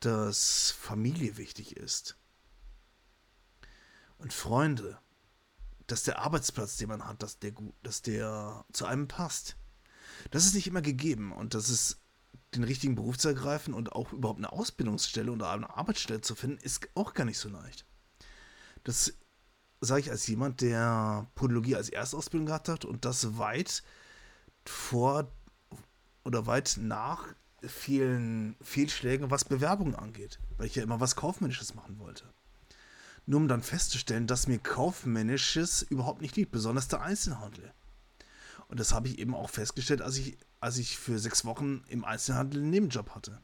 dass 0.00 0.70
Familie 0.70 1.36
wichtig 1.36 1.76
ist. 1.76 2.16
Und 4.18 4.32
Freunde. 4.32 4.98
Dass 5.86 6.02
der 6.02 6.18
Arbeitsplatz, 6.18 6.76
den 6.76 6.88
man 6.88 7.06
hat, 7.06 7.22
dass 7.22 7.38
der, 7.38 7.54
dass 7.82 8.02
der 8.02 8.64
zu 8.72 8.84
einem 8.84 9.08
passt. 9.08 9.56
Das 10.30 10.44
ist 10.44 10.54
nicht 10.54 10.66
immer 10.66 10.82
gegeben. 10.82 11.32
Und 11.32 11.54
dass 11.54 11.68
es 11.68 11.98
den 12.54 12.64
richtigen 12.64 12.94
Beruf 12.94 13.18
zu 13.18 13.28
ergreifen 13.28 13.74
und 13.74 13.92
auch 13.92 14.12
überhaupt 14.12 14.38
eine 14.38 14.52
Ausbildungsstelle 14.52 15.30
oder 15.32 15.50
eine 15.50 15.76
Arbeitsstelle 15.76 16.20
zu 16.20 16.34
finden, 16.34 16.58
ist 16.58 16.88
auch 16.94 17.14
gar 17.14 17.24
nicht 17.24 17.38
so 17.38 17.48
leicht. 17.48 17.86
Das 18.84 19.14
sage 19.80 20.00
ich 20.00 20.10
als 20.10 20.26
jemand, 20.26 20.60
der 20.60 21.30
Podologie 21.34 21.76
als 21.76 21.88
Erstausbildung 21.88 22.46
gehabt 22.46 22.68
hat 22.68 22.84
und 22.84 23.04
das 23.04 23.38
weit 23.38 23.82
vor 24.64 25.30
oder 26.24 26.46
weit 26.46 26.76
nach 26.80 27.34
vielen 27.62 28.56
Fehlschlägen, 28.60 29.30
was 29.30 29.44
Bewerbungen 29.44 29.94
angeht, 29.94 30.38
weil 30.56 30.66
ich 30.66 30.74
ja 30.74 30.82
immer 30.82 31.00
was 31.00 31.16
Kaufmännisches 31.16 31.74
machen 31.74 31.98
wollte. 31.98 32.24
Nur 33.26 33.40
um 33.40 33.48
dann 33.48 33.62
festzustellen, 33.62 34.26
dass 34.26 34.46
mir 34.46 34.58
Kaufmännisches 34.58 35.82
überhaupt 35.82 36.22
nicht 36.22 36.36
liegt, 36.36 36.52
besonders 36.52 36.88
der 36.88 37.02
Einzelhandel. 37.02 37.72
Und 38.68 38.80
das 38.80 38.92
habe 38.92 39.08
ich 39.08 39.18
eben 39.18 39.34
auch 39.34 39.50
festgestellt, 39.50 40.02
als 40.02 40.16
ich, 40.16 40.38
als 40.60 40.78
ich 40.78 40.98
für 40.98 41.18
sechs 41.18 41.44
Wochen 41.44 41.84
im 41.88 42.04
Einzelhandel 42.04 42.60
einen 42.60 42.70
Nebenjob 42.70 43.14
hatte. 43.14 43.40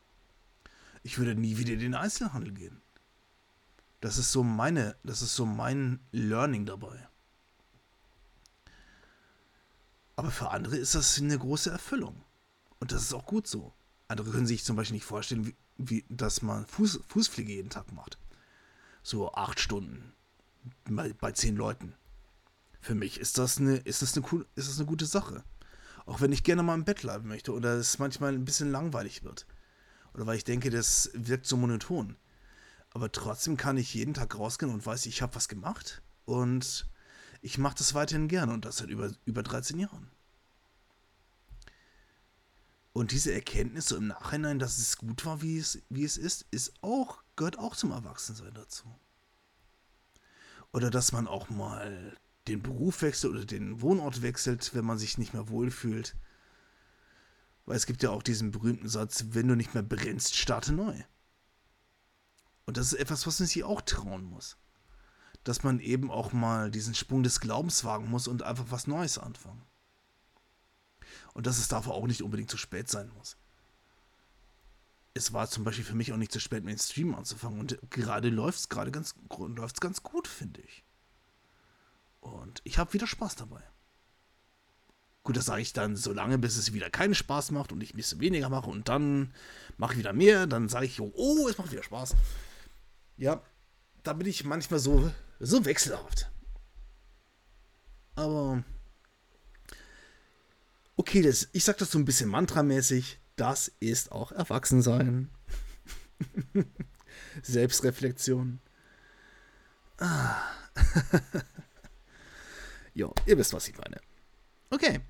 Ich 1.03 1.19
würde 1.19 1.35
nie 1.35 1.59
wieder 1.59 1.73
in 1.73 1.81
den 1.81 1.95
Einzelhandel 1.95 2.53
gehen. 2.53 2.81
Das 4.01 4.19
ist 4.19 4.33
so 4.33 4.43
meine, 4.43 4.97
das 5.03 5.23
ist 5.23 5.35
so 5.35 5.47
mein 5.47 5.99
Learning 6.13 6.67
dabei. 6.67 7.09
Aber 10.17 10.31
für 10.31 10.51
andere 10.51 10.77
ist 10.77 10.95
das 10.95 11.19
eine 11.19 11.39
große 11.39 11.71
Erfüllung. 11.71 12.23
Und 12.81 12.93
das 12.93 13.03
ist 13.03 13.15
auch 13.15 13.27
gut 13.27 13.47
so. 13.47 13.73
Andere 14.15 14.31
können 14.31 14.47
sich 14.47 14.63
zum 14.63 14.77
Beispiel 14.77 14.95
nicht 14.95 15.05
vorstellen, 15.05 15.45
wie, 15.45 15.57
wie 15.77 16.05
dass 16.09 16.41
man 16.41 16.67
Fuß, 16.67 17.01
Fußpflege 17.09 17.53
jeden 17.53 17.71
Tag 17.71 17.93
macht. 17.93 18.17
So 19.03 19.33
acht 19.33 19.59
Stunden 19.59 20.13
bei, 20.89 21.13
bei 21.13 21.33
zehn 21.33 21.57
Leuten. 21.57 21.95
Für 22.81 22.95
mich 22.95 23.19
ist 23.19 23.39
das, 23.39 23.59
eine, 23.59 23.77
ist, 23.79 24.03
das 24.03 24.17
eine, 24.17 24.47
ist 24.55 24.69
das 24.69 24.79
eine 24.79 24.87
gute 24.87 25.07
Sache. 25.07 25.43
Auch 26.07 26.21
wenn 26.21 26.31
ich 26.31 26.45
gerne 26.45 26.63
mal 26.63 26.75
im 26.75 26.85
Bett 26.85 27.01
bleiben 27.01 27.27
möchte 27.27 27.53
oder 27.53 27.75
es 27.75 27.99
manchmal 27.99 28.33
ein 28.35 28.45
bisschen 28.45 28.71
langweilig 28.71 29.25
wird. 29.25 29.47
Oder 30.13 30.27
weil 30.27 30.37
ich 30.37 30.45
denke, 30.45 30.71
das 30.71 31.11
wirkt 31.15 31.47
so 31.47 31.57
monoton. 31.57 32.17
Aber 32.91 33.11
trotzdem 33.11 33.57
kann 33.57 33.79
ich 33.79 33.95
jeden 33.95 34.15
Tag 34.15 34.39
rausgehen 34.39 34.73
und 34.73 34.87
weiß, 34.87 35.07
ich 35.07 35.23
habe 35.23 35.35
was 35.35 35.49
gemacht. 35.49 36.03
Und 36.25 36.87
ich 37.43 37.59
mache 37.59 37.75
das 37.79 37.95
weiterhin 37.95 38.29
gerne 38.29 38.53
und 38.53 38.65
das 38.65 38.77
seit 38.77 38.91
über, 38.91 39.11
über 39.25 39.43
13 39.43 39.81
Jahren. 39.81 40.09
Und 42.95 43.11
diese 43.11 43.35
Erkenntnis 43.35 43.89
so 43.89 43.97
im 43.97 44.07
Nachhinein, 44.07 44.61
dass 44.61 44.79
es 44.79 44.97
gut 44.97 45.27
war, 45.27 45.43
wie 45.43 45.59
es, 45.59 45.83
wie 45.91 46.05
es 46.05 46.17
ist, 46.17 46.47
ist 46.53 46.75
auch, 46.81 47.25
gehört 47.35 47.59
auch 47.59 47.75
zum 47.75 47.91
Erwachsensein 47.91 48.55
dazu. 48.55 48.87
Oder 50.73 50.91
dass 50.91 51.11
man 51.11 51.27
auch 51.27 51.51
mal 51.51 52.17
den 52.47 52.63
Beruf 52.63 53.03
wechselt 53.03 53.33
oder 53.35 53.45
den 53.45 53.81
Wohnort 53.81 54.23
wechselt, 54.23 54.77
wenn 54.77 54.85
man 54.85 54.97
sich 54.97 55.19
nicht 55.19 55.35
mehr 55.35 55.49
wohlfühlt. 55.49 56.15
Weil 57.67 57.77
es 57.77 57.87
gibt 57.87 58.05
ja 58.05 58.11
auch 58.11 58.23
diesen 58.23 58.53
berühmten 58.53 58.89
Satz, 58.89 59.25
wenn 59.31 59.49
du 59.49 59.57
nicht 59.57 59.75
mehr 59.75 59.83
brennst, 59.83 60.37
starte 60.37 60.73
neu. 60.73 61.03
Und 62.65 62.77
das 62.77 62.93
ist 62.93 63.01
etwas, 63.01 63.27
was 63.27 63.41
man 63.41 63.49
sich 63.49 63.65
auch 63.65 63.81
trauen 63.81 64.23
muss. 64.23 64.57
Dass 65.43 65.65
man 65.65 65.81
eben 65.81 66.13
auch 66.13 66.33
mal 66.33 66.71
diesen 66.71 66.95
Sprung 66.95 67.25
des 67.25 67.41
Glaubens 67.41 67.83
wagen 67.83 68.09
muss 68.09 68.29
und 68.29 68.45
einfach 68.45 68.67
was 68.69 68.87
Neues 68.87 69.19
anfangen. 69.19 69.63
Und 71.35 71.47
dass 71.47 71.59
es 71.59 71.69
dafür 71.69 71.93
auch 71.95 72.07
nicht 72.07 72.23
unbedingt 72.23 72.51
zu 72.51 72.57
spät 72.57 72.89
sein 72.89 73.11
muss. 73.17 73.37
Es 75.15 75.33
war 75.33 75.49
zum 75.49 75.65
Beispiel 75.65 75.85
für 75.85 75.95
mich 75.95 76.13
auch 76.13 76.17
nicht 76.17 76.33
zu 76.33 76.41
spät, 76.41 76.65
mit 76.65 76.73
dem 76.73 76.79
Stream 76.79 77.15
anzufangen. 77.15 77.61
Und 77.61 77.79
gerade 77.91 78.31
läuft 78.31 78.59
es 78.59 78.69
gerade 78.69 78.91
ganz, 78.91 79.15
läuft's 79.39 79.81
ganz 79.81 80.03
gut, 80.03 80.27
finde 80.27 80.61
ich. 80.63 80.85
Und 82.21 82.63
ich 82.65 82.79
habe 82.79 82.93
wieder 82.95 83.07
Spaß 83.07 83.37
dabei. 83.37 83.63
Gut, 85.25 85.37
das 85.37 85.47
sage 85.47 85.63
ich 85.63 85.73
dann 85.73 85.97
so 85.97 86.13
lange, 86.13 86.39
bis 86.39 86.57
es 86.57 86.73
wieder 86.73 86.91
keinen 86.91 87.15
Spaß 87.15 87.51
macht 87.51 87.73
und 87.73 87.83
ich 87.83 87.95
ein 87.95 87.97
bisschen 87.97 88.21
weniger 88.21 88.49
mache 88.51 88.69
und 88.69 88.89
dann 88.89 89.33
mache 89.79 89.95
ich 89.95 89.99
wieder 89.99 90.13
mehr. 90.13 90.47
Dann 90.47 90.69
sage 90.69 90.87
ich, 90.87 91.01
oh, 91.01 91.49
es 91.49 91.59
macht 91.59 91.73
wieder 91.73 91.83
Spaß. 91.83 92.15
Ja, 93.17 93.43
da 94.03 94.13
bin 94.13 94.27
ich 94.27 94.45
manchmal 94.45 94.81
so, 94.81 95.11
so 95.41 95.65
wechselhaft. 95.65 96.31
Aber 98.17 98.63
okay, 100.97 101.23
das, 101.23 101.49
ich 101.53 101.65
sage 101.65 101.79
das 101.79 101.91
so 101.91 101.99
ein 101.99 102.05
bisschen 102.05 102.29
mantramäßig. 102.29 103.19
Das 103.37 103.73
ist 103.81 104.13
auch 104.13 104.33
Erwachsensein. 104.33 105.31
Selbstreflexion. 107.43 108.61
Ah. 109.99 110.37
ja, 112.95 113.11
ihr 113.27 113.39
wisst, 113.39 113.53
was 113.53 113.69
ich 113.69 113.77
meine. 113.77 114.01
Okay. 114.71 115.01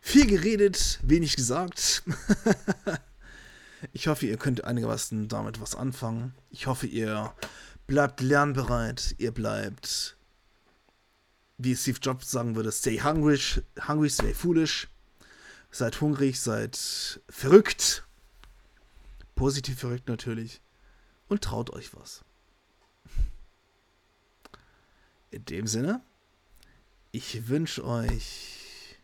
Viel 0.00 0.26
geredet, 0.26 0.98
wenig 1.02 1.36
gesagt. 1.36 2.02
ich 3.92 4.08
hoffe, 4.08 4.26
ihr 4.26 4.38
könnt 4.38 4.64
einigermaßen 4.64 5.28
damit 5.28 5.60
was 5.60 5.74
anfangen. 5.74 6.34
Ich 6.50 6.66
hoffe, 6.66 6.86
ihr 6.86 7.34
bleibt 7.86 8.20
lernbereit, 8.20 9.14
ihr 9.18 9.32
bleibt, 9.32 10.16
wie 11.62 11.76
Steve 11.76 11.98
Jobs 12.00 12.30
sagen 12.30 12.56
würde, 12.56 12.72
stay 12.72 13.00
hungry, 13.00 13.38
hungry, 13.86 14.08
stay 14.08 14.32
foolish. 14.32 14.88
Seid 15.70 16.00
hungrig, 16.00 16.40
seid 16.40 17.20
verrückt. 17.28 18.04
Positiv 19.34 19.78
verrückt 19.78 20.08
natürlich. 20.08 20.60
Und 21.28 21.44
traut 21.44 21.70
euch 21.70 21.94
was. 21.94 22.24
In 25.30 25.44
dem 25.44 25.66
Sinne, 25.66 26.02
ich 27.12 27.48
wünsche 27.48 27.84
euch 27.84 28.98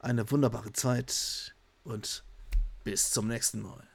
eine 0.00 0.30
wunderbare 0.30 0.72
Zeit 0.72 1.54
und 1.84 2.24
bis 2.82 3.10
zum 3.10 3.28
nächsten 3.28 3.60
Mal. 3.60 3.86